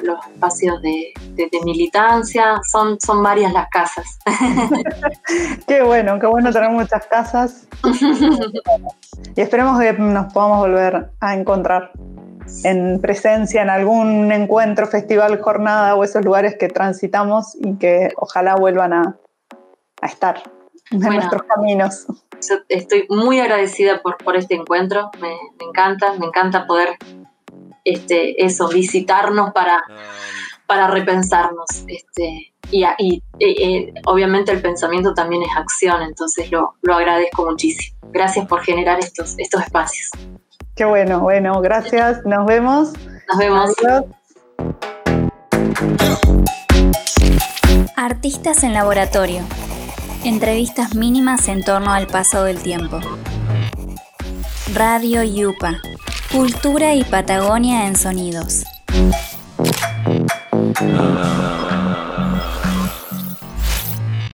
los, 0.03 0.19
espacios 0.35 0.83
de, 0.83 1.13
militancia, 1.65 2.61
son, 2.71 3.01
son 3.01 3.23
varias 3.23 3.55
las 3.55 3.71
casas. 3.71 4.19
qué 5.67 5.83
bueno, 5.83 6.19
qué 6.21 6.27
bueno 6.27 6.53
tener 6.53 6.69
muchas 6.69 7.07
casas. 7.07 7.67
y 9.35 9.41
esperemos 9.41 9.81
que 9.81 9.95
nos 9.95 10.31
podamos 10.33 10.59
volver 10.59 11.11
a 11.21 11.35
encontrar 11.35 11.91
en 12.65 13.01
presencia 13.01 13.63
en 13.63 13.71
algún 13.71 14.31
encuentro, 14.33 14.87
festival, 14.87 15.41
jornada 15.41 15.95
o 15.95 16.05
esos 16.05 16.25
lugares 16.25 16.57
que 16.59 16.69
transitamos 16.69 17.57
y 17.61 17.77
que 17.79 18.13
ojalá 18.17 18.55
vuelvan 18.57 18.93
a, 18.93 19.17
estar 20.03 20.43
en 20.91 21.01
nuestros 21.01 21.43
caminos. 21.45 22.07
Estoy 22.69 23.07
muy 23.09 23.41
agradecida 23.41 24.03
por, 24.03 24.19
por 24.19 24.37
este 24.37 24.55
encuentro, 24.55 25.11
me, 25.21 25.35
encanta, 25.67 26.13
me 26.15 26.27
encanta 26.27 26.67
poder 26.67 26.91
este, 27.85 28.45
eso, 28.45 28.69
visitarnos 28.69 29.53
para, 29.53 29.83
para 30.67 30.89
repensarnos. 30.89 31.85
Este, 31.87 32.53
y, 32.71 32.85
y, 32.99 33.93
obviamente 34.07 34.53
el 34.53 34.61
pensamiento 34.61 35.15
también 35.15 35.43
es 35.43 35.57
acción, 35.57 36.03
entonces 36.03 36.51
lo, 36.51 36.75
lo 36.83 36.95
agradezco 36.95 37.47
muchísimo. 37.47 37.97
Gracias 38.13 38.47
por 38.47 38.63
generar 38.63 38.99
estos, 38.99 39.35
estos 39.39 39.63
espacios. 39.63 40.11
Qué 40.75 40.85
bueno, 40.85 41.21
bueno, 41.21 41.61
gracias, 41.61 42.25
nos 42.25 42.47
vemos. 42.47 42.93
Nos 43.29 43.39
vemos. 43.39 43.71
Artistas 47.97 48.65
en 48.65 48.75
laboratorio. 48.75 49.43
Entrevistas 50.25 50.97
mínimas 50.97 51.47
en 51.47 51.63
torno 51.63 51.93
al 51.93 52.09
paso 52.09 52.43
del 52.43 52.61
tiempo. 52.61 52.99
Radio 54.75 55.23
Yupa. 55.23 55.81
Cultura 56.33 56.95
y 56.95 57.05
Patagonia 57.05 57.87
en 57.87 57.95
sonidos. 57.95 58.65